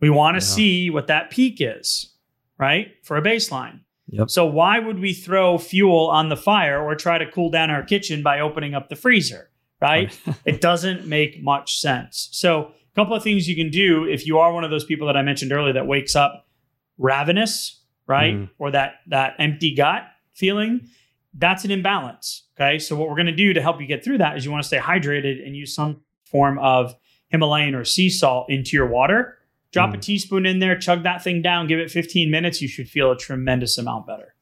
We 0.00 0.10
want 0.10 0.40
to 0.40 0.44
yeah. 0.44 0.54
see 0.54 0.90
what 0.90 1.08
that 1.08 1.30
peak 1.30 1.58
is, 1.60 2.14
right? 2.58 2.88
For 3.02 3.16
a 3.16 3.22
baseline. 3.22 3.80
Yep. 4.10 4.30
So 4.30 4.46
why 4.46 4.78
would 4.78 5.00
we 5.00 5.12
throw 5.12 5.58
fuel 5.58 6.08
on 6.08 6.30
the 6.30 6.36
fire 6.36 6.82
or 6.82 6.94
try 6.94 7.18
to 7.18 7.30
cool 7.30 7.50
down 7.50 7.70
our 7.70 7.82
kitchen 7.82 8.22
by 8.22 8.40
opening 8.40 8.74
up 8.74 8.88
the 8.88 8.96
freezer? 8.96 9.50
right? 9.80 10.16
it 10.44 10.60
doesn't 10.60 11.06
make 11.06 11.42
much 11.42 11.80
sense. 11.80 12.28
So, 12.32 12.72
a 12.92 12.94
couple 12.94 13.14
of 13.14 13.22
things 13.22 13.48
you 13.48 13.54
can 13.54 13.70
do 13.70 14.04
if 14.04 14.26
you 14.26 14.38
are 14.38 14.52
one 14.52 14.64
of 14.64 14.70
those 14.70 14.84
people 14.84 15.06
that 15.06 15.16
I 15.16 15.22
mentioned 15.22 15.52
earlier 15.52 15.72
that 15.74 15.86
wakes 15.86 16.16
up 16.16 16.48
ravenous, 16.96 17.80
right? 18.06 18.34
Mm. 18.34 18.50
Or 18.58 18.70
that 18.72 18.94
that 19.08 19.34
empty 19.38 19.74
gut 19.74 20.04
feeling, 20.34 20.88
that's 21.34 21.64
an 21.64 21.70
imbalance, 21.70 22.48
okay? 22.56 22.78
So 22.78 22.96
what 22.96 23.08
we're 23.08 23.14
going 23.14 23.26
to 23.26 23.36
do 23.36 23.52
to 23.52 23.62
help 23.62 23.80
you 23.80 23.86
get 23.86 24.04
through 24.04 24.18
that 24.18 24.36
is 24.36 24.44
you 24.44 24.50
want 24.50 24.62
to 24.62 24.66
stay 24.66 24.78
hydrated 24.78 25.44
and 25.44 25.54
use 25.54 25.74
some 25.74 26.00
form 26.24 26.58
of 26.58 26.94
Himalayan 27.28 27.74
or 27.74 27.84
sea 27.84 28.10
salt 28.10 28.50
into 28.50 28.76
your 28.76 28.88
water. 28.88 29.37
Drop 29.72 29.90
mm. 29.90 29.94
a 29.94 29.98
teaspoon 29.98 30.46
in 30.46 30.60
there, 30.60 30.78
chug 30.78 31.02
that 31.02 31.22
thing 31.22 31.42
down, 31.42 31.66
give 31.66 31.78
it 31.78 31.90
15 31.90 32.30
minutes, 32.30 32.62
you 32.62 32.68
should 32.68 32.88
feel 32.88 33.10
a 33.10 33.16
tremendous 33.16 33.78
amount 33.78 34.06
better. 34.06 34.34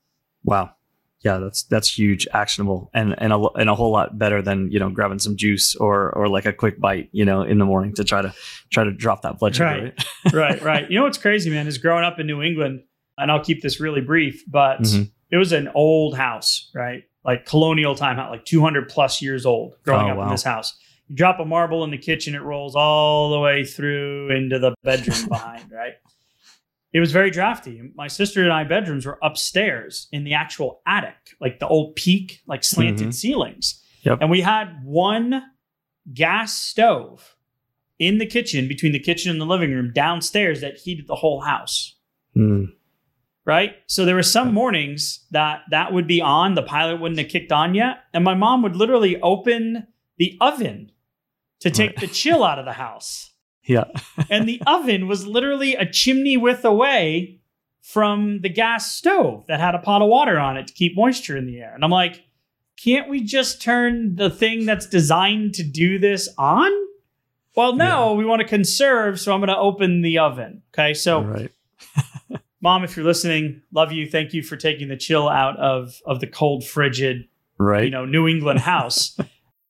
Wow 0.44 0.76
yeah, 1.26 1.38
that's 1.38 1.64
that's 1.64 1.98
huge, 1.98 2.28
actionable, 2.32 2.90
and 2.94 3.14
and 3.18 3.32
a, 3.32 3.48
and 3.54 3.68
a 3.68 3.74
whole 3.74 3.90
lot 3.90 4.16
better 4.16 4.42
than 4.42 4.70
you 4.70 4.78
know 4.78 4.90
grabbing 4.90 5.18
some 5.18 5.36
juice 5.36 5.74
or 5.74 6.12
or 6.12 6.28
like 6.28 6.46
a 6.46 6.52
quick 6.52 6.78
bite, 6.80 7.08
you 7.10 7.24
know, 7.24 7.42
in 7.42 7.58
the 7.58 7.64
morning 7.64 7.94
to 7.94 8.04
try 8.04 8.22
to 8.22 8.32
try 8.70 8.84
to 8.84 8.92
drop 8.92 9.22
that 9.22 9.38
blood 9.38 9.56
sugar. 9.56 9.64
Right, 9.64 10.04
right, 10.26 10.32
right, 10.32 10.62
right. 10.62 10.90
You 10.90 10.98
know 10.98 11.04
what's 11.04 11.18
crazy, 11.18 11.50
man, 11.50 11.66
is 11.66 11.78
growing 11.78 12.04
up 12.04 12.20
in 12.20 12.28
New 12.28 12.42
England, 12.42 12.84
and 13.18 13.32
I'll 13.32 13.42
keep 13.42 13.60
this 13.60 13.80
really 13.80 14.02
brief, 14.02 14.44
but 14.46 14.82
mm-hmm. 14.82 15.04
it 15.32 15.36
was 15.36 15.52
an 15.52 15.68
old 15.74 16.16
house, 16.16 16.70
right, 16.74 17.02
like 17.24 17.44
colonial 17.44 17.96
time, 17.96 18.18
like 18.18 18.44
two 18.44 18.60
hundred 18.60 18.88
plus 18.88 19.20
years 19.20 19.46
old. 19.46 19.74
Growing 19.84 20.06
oh, 20.06 20.12
up 20.12 20.16
wow. 20.18 20.24
in 20.24 20.30
this 20.30 20.44
house, 20.44 20.78
you 21.08 21.16
drop 21.16 21.40
a 21.40 21.44
marble 21.44 21.84
in 21.84 21.90
the 21.90 21.98
kitchen, 21.98 22.34
it 22.34 22.42
rolls 22.42 22.74
all 22.74 23.30
the 23.30 23.40
way 23.40 23.64
through 23.64 24.30
into 24.30 24.58
the 24.58 24.74
bedroom 24.82 25.26
behind, 25.28 25.70
right 25.70 25.94
it 26.96 27.00
was 27.00 27.12
very 27.12 27.30
drafty. 27.30 27.90
My 27.94 28.08
sister 28.08 28.42
and 28.42 28.50
I 28.50 28.64
bedrooms 28.64 29.04
were 29.04 29.18
upstairs 29.22 30.08
in 30.12 30.24
the 30.24 30.32
actual 30.32 30.80
attic, 30.86 31.36
like 31.42 31.58
the 31.58 31.68
old 31.68 31.94
peak, 31.94 32.40
like 32.46 32.64
slanted 32.64 33.08
mm-hmm. 33.08 33.10
ceilings. 33.10 33.84
Yep. 34.04 34.20
And 34.22 34.30
we 34.30 34.40
had 34.40 34.82
one 34.82 35.42
gas 36.14 36.54
stove 36.54 37.36
in 37.98 38.16
the 38.16 38.24
kitchen 38.24 38.66
between 38.66 38.92
the 38.92 38.98
kitchen 38.98 39.30
and 39.30 39.38
the 39.38 39.44
living 39.44 39.72
room 39.72 39.92
downstairs 39.92 40.62
that 40.62 40.78
heated 40.78 41.06
the 41.06 41.16
whole 41.16 41.42
house. 41.42 41.96
Mm. 42.34 42.68
Right? 43.44 43.74
So 43.88 44.06
there 44.06 44.14
were 44.14 44.22
some 44.22 44.54
mornings 44.54 45.26
that 45.32 45.64
that 45.70 45.92
would 45.92 46.06
be 46.06 46.22
on, 46.22 46.54
the 46.54 46.62
pilot 46.62 46.98
wouldn't 46.98 47.20
have 47.20 47.28
kicked 47.28 47.52
on 47.52 47.74
yet, 47.74 47.98
and 48.14 48.24
my 48.24 48.34
mom 48.34 48.62
would 48.62 48.74
literally 48.74 49.20
open 49.20 49.86
the 50.16 50.38
oven 50.40 50.92
to 51.60 51.70
take 51.70 51.90
right. 51.90 52.00
the 52.00 52.06
chill 52.06 52.44
out 52.44 52.58
of 52.58 52.64
the 52.64 52.72
house. 52.72 53.32
Yeah. 53.64 53.84
and 54.30 54.48
the 54.48 54.60
oven 54.66 55.08
was 55.08 55.26
literally 55.26 55.74
a 55.74 55.90
chimney 55.90 56.36
width 56.36 56.64
away 56.64 57.40
from 57.82 58.40
the 58.40 58.48
gas 58.48 58.96
stove 58.96 59.44
that 59.46 59.60
had 59.60 59.74
a 59.74 59.78
pot 59.78 60.02
of 60.02 60.08
water 60.08 60.38
on 60.38 60.56
it 60.56 60.66
to 60.66 60.74
keep 60.74 60.96
moisture 60.96 61.36
in 61.36 61.46
the 61.46 61.60
air. 61.60 61.74
And 61.74 61.84
I'm 61.84 61.90
like, 61.90 62.22
can't 62.76 63.08
we 63.08 63.22
just 63.22 63.62
turn 63.62 64.16
the 64.16 64.28
thing 64.28 64.66
that's 64.66 64.86
designed 64.86 65.54
to 65.54 65.62
do 65.62 65.98
this 65.98 66.28
on? 66.36 66.70
Well, 67.54 67.74
no, 67.74 68.10
yeah. 68.10 68.18
we 68.18 68.24
want 68.26 68.42
to 68.42 68.48
conserve, 68.48 69.18
so 69.18 69.32
I'm 69.32 69.40
going 69.40 69.48
to 69.48 69.56
open 69.56 70.02
the 70.02 70.18
oven. 70.18 70.62
Okay, 70.74 70.92
so 70.92 71.22
right. 71.22 71.50
mom, 72.60 72.84
if 72.84 72.96
you're 72.96 73.06
listening, 73.06 73.62
love 73.72 73.92
you. 73.92 74.06
Thank 74.06 74.34
you 74.34 74.42
for 74.42 74.56
taking 74.56 74.88
the 74.88 74.96
chill 74.96 75.28
out 75.28 75.56
of 75.58 75.94
of 76.04 76.20
the 76.20 76.26
cold, 76.26 76.66
frigid, 76.66 77.28
right? 77.58 77.84
You 77.84 77.90
know, 77.90 78.04
New 78.04 78.28
England 78.28 78.60
house. 78.74 79.16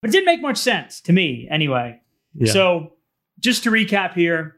But 0.06 0.14
it 0.14 0.18
didn't 0.18 0.26
make 0.26 0.40
much 0.40 0.58
sense 0.58 1.00
to 1.02 1.12
me, 1.12 1.48
anyway. 1.50 2.00
Yeah. 2.34 2.52
So 2.52 2.92
just 3.40 3.64
to 3.64 3.70
recap 3.70 4.12
here, 4.12 4.56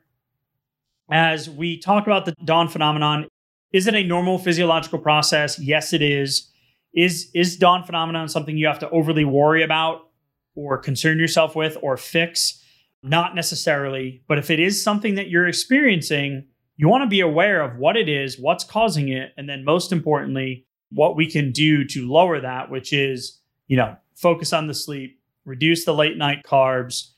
as 1.10 1.48
we 1.48 1.78
talk 1.78 2.06
about 2.06 2.26
the 2.26 2.34
dawn 2.44 2.68
phenomenon, 2.68 3.28
is 3.72 3.86
it 3.86 3.94
a 3.94 4.04
normal 4.04 4.38
physiological 4.38 4.98
process? 4.98 5.58
Yes, 5.58 5.94
it 5.94 6.02
is. 6.02 6.50
Is 6.94 7.30
is 7.34 7.56
dawn 7.56 7.82
phenomenon 7.84 8.28
something 8.28 8.58
you 8.58 8.66
have 8.66 8.78
to 8.80 8.90
overly 8.90 9.24
worry 9.24 9.62
about 9.62 10.10
or 10.54 10.76
concern 10.76 11.18
yourself 11.18 11.56
with 11.56 11.78
or 11.80 11.96
fix? 11.96 12.62
Not 13.02 13.34
necessarily, 13.34 14.22
but 14.28 14.38
if 14.38 14.50
it 14.50 14.60
is 14.60 14.82
something 14.82 15.14
that 15.14 15.30
you're 15.30 15.46
experiencing, 15.46 16.46
you 16.76 16.88
want 16.88 17.02
to 17.02 17.08
be 17.08 17.20
aware 17.20 17.62
of 17.62 17.78
what 17.78 17.96
it 17.96 18.08
is, 18.08 18.38
what's 18.38 18.64
causing 18.64 19.08
it, 19.08 19.32
and 19.36 19.48
then 19.48 19.64
most 19.64 19.92
importantly, 19.92 20.66
what 20.90 21.16
we 21.16 21.30
can 21.30 21.52
do 21.52 21.84
to 21.86 22.10
lower 22.10 22.40
that, 22.40 22.70
which 22.70 22.92
is, 22.92 23.40
you 23.66 23.76
know, 23.76 23.96
focus 24.16 24.52
on 24.52 24.66
the 24.66 24.74
sleep, 24.74 25.17
reduce 25.48 25.84
the 25.84 25.94
late 25.94 26.16
night 26.16 26.44
carbs, 26.44 27.08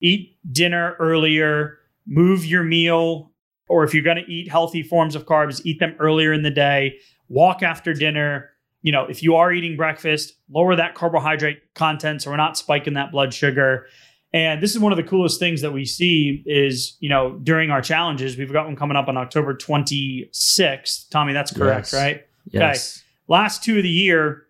eat 0.00 0.36
dinner 0.50 0.96
earlier, 0.98 1.78
move 2.06 2.44
your 2.44 2.64
meal, 2.64 3.30
or 3.68 3.84
if 3.84 3.94
you're 3.94 4.02
going 4.02 4.16
to 4.24 4.30
eat 4.30 4.48
healthy 4.50 4.82
forms 4.82 5.14
of 5.14 5.26
carbs, 5.26 5.60
eat 5.64 5.78
them 5.78 5.94
earlier 6.00 6.32
in 6.32 6.42
the 6.42 6.50
day, 6.50 6.98
walk 7.28 7.62
after 7.62 7.94
dinner. 7.94 8.50
You 8.82 8.90
know, 8.90 9.04
if 9.04 9.22
you 9.22 9.36
are 9.36 9.52
eating 9.52 9.76
breakfast, 9.76 10.34
lower 10.50 10.74
that 10.74 10.94
carbohydrate 10.94 11.74
content 11.74 12.22
so 12.22 12.30
we're 12.30 12.36
not 12.36 12.56
spiking 12.58 12.94
that 12.94 13.12
blood 13.12 13.32
sugar. 13.32 13.86
And 14.34 14.62
this 14.62 14.72
is 14.74 14.80
one 14.80 14.92
of 14.92 14.96
the 14.96 15.02
coolest 15.04 15.38
things 15.38 15.60
that 15.60 15.72
we 15.72 15.84
see 15.84 16.42
is, 16.46 16.96
you 17.00 17.08
know, 17.10 17.38
during 17.42 17.70
our 17.70 17.82
challenges, 17.82 18.36
we've 18.36 18.52
got 18.52 18.64
one 18.66 18.76
coming 18.76 18.96
up 18.96 19.06
on 19.08 19.16
October 19.18 19.54
26th. 19.54 21.10
Tommy, 21.10 21.32
that's 21.32 21.52
correct, 21.52 21.92
Yes. 21.92 21.94
right? 21.94 22.26
Yes. 22.50 23.02
Last 23.28 23.62
two 23.62 23.76
of 23.76 23.82
the 23.82 23.88
year, 23.90 24.46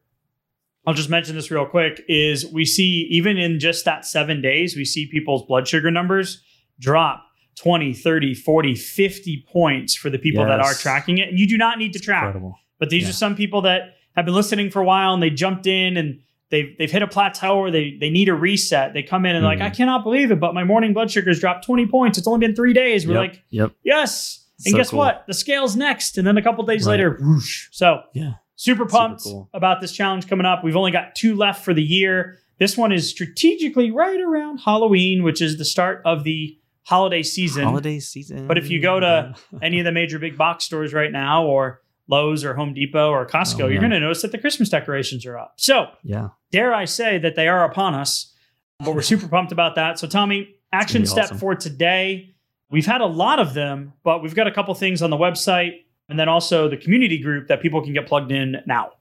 I'll 0.87 0.95
just 0.95 1.09
mention 1.11 1.37
this 1.37 1.51
real 1.51 1.67
quick, 1.67 2.03
is 2.09 2.47
we 2.53 2.65
see 2.65 3.07
even 3.11 3.37
in 3.39 3.61
just 3.61 3.85
that 3.85 4.05
seven 4.05 4.41
days, 4.43 4.77
we 4.77 4.85
see 4.85 5.07
people's 5.07 5.45
blood 5.47 5.69
sugar 5.69 5.91
numbers 5.91 6.43
drop 6.81 7.25
20, 7.57 7.93
30, 7.95 8.35
40, 8.35 8.75
50 8.75 9.47
points 9.53 9.95
for 9.95 10.11
the 10.11 10.19
people 10.19 10.45
that 10.45 10.59
are 10.61 10.75
tracking 10.75 11.19
it. 11.19 11.29
And 11.29 11.39
you 11.39 11.47
do 11.47 11.57
not 11.59 11.79
need 11.79 11.93
to 11.93 11.99
track. 12.01 12.25
Incredible. 12.25 12.57
But 12.81 12.91
these 12.91 13.05
Yeah. 13.05 13.11
are 13.11 13.13
some 13.13 13.37
people 13.37 13.63
that 13.63 13.95
have 14.17 14.25
been 14.25 14.35
listening 14.35 14.71
for 14.71 14.81
a 14.81 14.85
while 14.85 15.15
and 15.15 15.23
they 15.23 15.31
jumped 15.31 15.67
in 15.67 15.97
and 15.97 16.19
they've 16.51 16.75
they've 16.79 16.91
hit 16.91 17.03
a 17.03 17.07
plateau 17.07 17.59
or 17.59 17.71
they 17.71 17.97
they 18.01 18.11
need 18.11 18.29
a 18.29 18.35
reset. 18.35 18.93
They 18.93 19.03
come 19.03 19.25
in 19.25 19.37
and 19.37 19.45
like, 19.45 19.59
Mhm. 19.61 19.63
I 19.67 19.71
cannot 19.71 20.03
believe 20.03 20.33
it, 20.33 20.41
but 20.41 20.53
my 20.55 20.65
morning 20.65 20.93
blood 20.93 21.11
sugar's 21.11 21.39
dropped 21.39 21.65
20 21.65 21.87
points. 21.87 22.19
It's 22.19 22.27
only 22.27 22.45
been 22.45 22.57
three 22.57 22.73
days. 22.73 23.07
We're 23.07 23.15
Yep. 23.15 23.21
like, 23.33 23.43
Yep. 23.51 23.73
yes. 23.85 24.39
And 24.67 24.73
So 24.73 24.77
guess 24.79 24.91
cool. 24.91 24.99
what? 24.99 25.25
The 25.29 25.35
scale's 25.35 25.77
next. 25.77 26.19
And 26.19 26.27
then 26.27 26.37
a 26.37 26.43
couple 26.43 26.65
days 26.65 26.85
Right. 26.87 26.93
later, 26.93 27.19
whoosh. 27.21 27.69
So 27.71 28.01
Yeah. 28.15 28.33
Super 28.63 28.87
pumped 28.87 29.25
cool. 29.25 29.51
about 29.53 29.81
this 29.81 29.91
challenge 29.91 30.29
coming 30.29 30.47
up. 30.47 30.63
We've 30.63 30.77
only 30.77 30.93
got 30.93 31.17
two 31.17 31.35
left 31.35 31.65
for 31.65 31.75
the 31.75 31.83
year. 31.83 32.39
This 32.59 32.77
one 32.77 32.93
is 32.93 33.11
strategically 33.11 33.91
right 33.91 34.21
around 34.21 34.59
Halloween, 34.59 35.25
which 35.25 35.43
is 35.43 35.59
the 35.59 35.65
start 35.65 36.01
of 36.05 36.23
the 36.23 36.57
holiday 36.85 37.25
season. 37.25 37.65
Holiday 37.65 37.99
season. 37.99 38.47
But 38.47 38.59
if 38.59 38.71
you 38.71 38.81
go 38.81 39.01
to 39.01 39.35
any 39.63 39.81
of 39.81 39.85
the 39.85 39.91
major 39.91 40.21
big 40.21 40.39
box 40.39 40.65
stores 40.65 40.95
right 40.95 41.11
now, 41.11 41.45
or 41.45 41.81
Lowe's 42.07 42.45
or 42.45 42.55
Home 42.55 42.73
Depot 42.73 43.11
or 43.11 43.27
Costco, 43.27 43.65
Oh, 43.65 43.67
you're 43.67 43.81
going 43.81 43.91
to 43.91 43.99
notice 43.99 44.23
that 44.23 44.31
the 44.31 44.39
Christmas 44.39 44.69
decorations 44.69 45.27
are 45.27 45.37
up. 45.37 45.55
So, 45.57 45.89
yeah. 46.05 46.29
dare 46.53 46.73
I 46.73 46.85
say 46.85 47.19
that 47.19 47.35
they 47.35 47.49
are 47.49 47.65
upon 47.65 47.95
us, 47.97 48.33
but 48.79 48.95
we're 48.95 49.03
super 49.03 49.27
pumped 49.27 49.51
about 49.51 49.75
that. 49.75 49.99
So, 49.99 50.07
Tommy, 50.07 50.55
action 50.73 51.05
step 51.05 51.25
awesome. 51.25 51.39
for 51.39 51.57
today. 51.57 52.37
We've 52.71 52.87
had 52.87 53.01
a 53.01 53.07
lot 53.07 53.41
of 53.41 53.55
them, 53.55 53.95
but 54.05 54.23
we've 54.23 54.37
got 54.37 54.47
a 54.47 54.53
couple 54.53 54.73
things 54.75 55.03
on 55.03 55.11
the 55.11 55.17
website 55.17 55.81
and 56.09 56.19
then 56.19 56.29
also 56.29 56.69
the 56.69 56.77
community 56.77 57.19
group 57.19 57.49
that 57.49 57.63
people 57.63 57.83
can 57.83 57.93
get 57.93 58.07
plugged 58.07 58.33
in 58.33 58.57
now. 58.67 58.93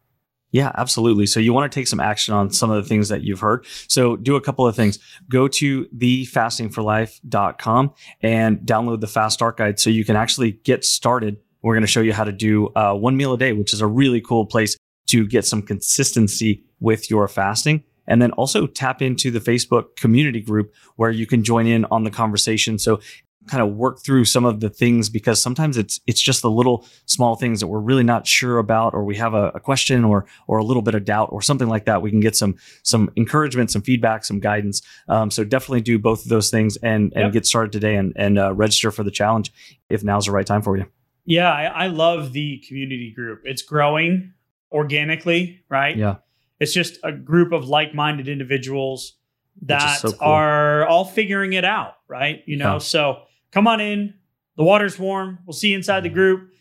Yeah, 0.51 0.71
absolutely. 0.75 1.25
So 1.27 1.39
you 1.39 1.53
want 1.53 1.71
to 1.71 1.79
take 1.79 1.87
some 1.87 2.01
action 2.01 2.33
on 2.33 2.51
some 2.51 2.69
of 2.69 2.83
the 2.83 2.87
things 2.87 3.09
that 3.09 3.21
you've 3.21 3.39
heard. 3.39 3.65
So 3.87 4.17
do 4.17 4.35
a 4.35 4.41
couple 4.41 4.67
of 4.67 4.75
things. 4.75 4.99
Go 5.29 5.47
to 5.47 5.85
thefastingforlife.com 5.85 7.93
and 8.21 8.59
download 8.59 8.99
the 8.99 9.07
Fast 9.07 9.35
Start 9.35 9.55
Guide 9.57 9.79
so 9.79 9.89
you 9.89 10.03
can 10.03 10.17
actually 10.17 10.51
get 10.51 10.83
started. 10.83 11.37
We're 11.61 11.73
going 11.73 11.83
to 11.83 11.87
show 11.87 12.01
you 12.01 12.13
how 12.13 12.25
to 12.25 12.33
do 12.33 12.67
uh, 12.75 12.93
one 12.93 13.15
meal 13.15 13.33
a 13.33 13.37
day, 13.37 13.53
which 13.53 13.73
is 13.73 13.81
a 13.81 13.87
really 13.87 14.19
cool 14.19 14.45
place 14.45 14.75
to 15.07 15.25
get 15.25 15.45
some 15.45 15.61
consistency 15.61 16.65
with 16.79 17.09
your 17.09 17.27
fasting. 17.27 17.83
And 18.07 18.21
then 18.21 18.31
also 18.31 18.67
tap 18.67 19.01
into 19.01 19.31
the 19.31 19.39
Facebook 19.39 19.95
community 19.95 20.41
group 20.41 20.73
where 20.97 21.11
you 21.11 21.25
can 21.25 21.45
join 21.45 21.65
in 21.65 21.85
on 21.85 22.03
the 22.03 22.11
conversation. 22.11 22.77
So 22.77 22.99
kind 23.47 23.63
of 23.63 23.73
work 23.75 23.99
through 24.03 24.23
some 24.23 24.45
of 24.45 24.59
the 24.59 24.69
things 24.69 25.09
because 25.09 25.41
sometimes 25.41 25.75
it's 25.75 25.99
it's 26.05 26.21
just 26.21 26.41
the 26.43 26.49
little 26.51 26.85
small 27.05 27.35
things 27.35 27.59
that 27.59 27.67
we're 27.67 27.79
really 27.79 28.03
not 28.03 28.27
sure 28.27 28.59
about 28.59 28.93
or 28.93 29.03
we 29.03 29.15
have 29.15 29.33
a, 29.33 29.49
a 29.55 29.59
question 29.59 30.03
or 30.03 30.25
or 30.47 30.59
a 30.59 30.63
little 30.63 30.83
bit 30.83 30.93
of 30.93 31.03
doubt 31.05 31.29
or 31.31 31.41
something 31.41 31.67
like 31.67 31.85
that 31.85 32.01
we 32.03 32.11
can 32.11 32.19
get 32.19 32.35
some 32.35 32.55
some 32.83 33.09
encouragement 33.17 33.71
some 33.71 33.81
feedback 33.81 34.23
some 34.23 34.39
guidance 34.39 34.81
um, 35.09 35.31
so 35.31 35.43
definitely 35.43 35.81
do 35.81 35.97
both 35.97 36.23
of 36.23 36.29
those 36.29 36.49
things 36.51 36.77
and 36.77 37.11
and 37.15 37.25
Yep. 37.25 37.33
get 37.33 37.45
started 37.47 37.71
today 37.71 37.95
and 37.95 38.13
and 38.15 38.37
uh, 38.37 38.53
register 38.53 38.91
for 38.91 39.03
the 39.03 39.11
challenge 39.11 39.51
if 39.89 40.03
now's 40.03 40.25
the 40.25 40.31
right 40.31 40.45
time 40.45 40.61
for 40.61 40.77
you 40.77 40.85
Yeah, 41.25 41.51
I, 41.51 41.63
I 41.65 41.87
love 41.87 42.33
the 42.33 42.63
community 42.67 43.11
group. 43.11 43.41
It's 43.43 43.61
growing 43.63 44.33
organically, 44.71 45.63
right? 45.69 45.95
yeah 45.97 46.17
It's 46.59 46.73
just 46.73 46.99
a 47.03 47.11
group 47.11 47.51
of 47.53 47.67
like-minded 47.67 48.27
individuals 48.27 49.17
that 49.63 49.99
so 49.99 50.11
cool. 50.11 50.27
are 50.27 50.85
all 50.87 51.05
figuring 51.05 51.53
it 51.53 51.65
out, 51.65 51.95
right? 52.07 52.41
You 52.45 52.57
know, 52.57 52.73
Yeah. 52.73 52.77
so 52.79 53.23
come 53.51 53.67
on 53.67 53.79
in. 53.81 54.15
The 54.57 54.63
water's 54.63 54.99
warm. 54.99 55.39
We'll 55.45 55.53
see 55.53 55.69
you 55.69 55.77
inside 55.77 56.01
the 56.01 56.09
group. 56.09 56.51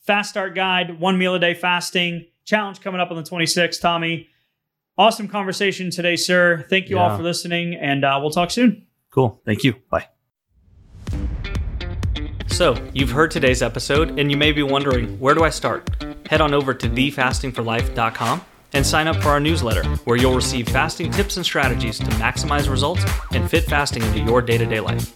Fast 0.00 0.30
start 0.30 0.54
guide, 0.54 1.00
one 1.00 1.18
meal 1.18 1.34
a 1.34 1.38
day 1.38 1.54
fasting 1.54 2.26
challenge 2.44 2.80
coming 2.80 3.00
up 3.00 3.10
on 3.10 3.16
the 3.16 3.22
26th. 3.22 3.80
Tommy, 3.80 4.28
awesome 4.96 5.28
conversation 5.28 5.90
today, 5.90 6.16
sir. 6.16 6.64
Thank 6.68 6.88
you 6.90 6.98
all 6.98 7.16
for 7.16 7.22
listening, 7.22 7.74
and 7.74 8.04
uh, 8.04 8.18
we'll 8.20 8.30
talk 8.30 8.50
soon. 8.50 8.86
cool 9.10 9.40
thank 9.44 9.64
you 9.64 9.74
bye 9.90 10.06
So, 12.48 12.76
you've 12.92 13.10
heard 13.10 13.30
today's 13.30 13.62
episode, 13.62 14.18
and 14.18 14.30
you 14.30 14.36
may 14.36 14.52
be 14.52 14.62
wondering 14.62 15.18
where 15.18 15.34
do 15.34 15.42
I 15.44 15.50
start? 15.50 15.88
Head 16.28 16.40
on 16.40 16.54
over 16.54 16.72
to 16.74 16.88
thefastingforlife.com 16.88 18.44
and 18.74 18.84
sign 18.84 19.06
up 19.06 19.16
for 19.22 19.28
our 19.30 19.40
newsletter, 19.40 19.84
where 20.04 20.16
you'll 20.16 20.34
receive 20.34 20.68
fasting 20.68 21.10
tips 21.10 21.36
and 21.36 21.46
strategies 21.46 21.98
to 21.98 22.06
maximize 22.16 22.68
results 22.68 23.04
and 23.32 23.48
fit 23.48 23.64
fasting 23.64 24.02
into 24.02 24.20
your 24.20 24.42
day 24.42 24.58
to 24.58 24.66
day 24.66 24.80
life. 24.80 25.12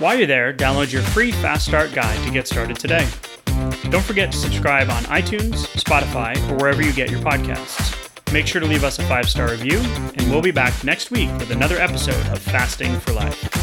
While 0.00 0.16
you're 0.16 0.26
there, 0.26 0.54
download 0.54 0.90
your 0.94 1.02
free 1.02 1.30
Fast 1.30 1.66
Start 1.66 1.92
guide 1.92 2.24
to 2.24 2.30
get 2.30 2.48
started 2.48 2.78
today. 2.78 3.06
Don't 3.90 4.02
forget 4.02 4.32
to 4.32 4.38
subscribe 4.38 4.88
on 4.88 5.02
iTunes, 5.04 5.66
Spotify, 5.76 6.38
or 6.50 6.56
wherever 6.56 6.80
you 6.80 6.90
get 6.94 7.10
your 7.10 7.20
podcasts. 7.20 7.94
Make 8.32 8.46
sure 8.46 8.62
to 8.62 8.66
leave 8.66 8.82
us 8.82 8.98
a 8.98 9.02
five 9.02 9.28
star 9.28 9.50
review, 9.50 9.78
and 10.16 10.30
we'll 10.30 10.40
be 10.40 10.52
back 10.52 10.84
next 10.84 11.10
week 11.10 11.28
with 11.32 11.50
another 11.50 11.76
episode 11.76 12.26
of 12.28 12.38
Fasting 12.38 12.98
for 13.00 13.12
Life. 13.12 13.59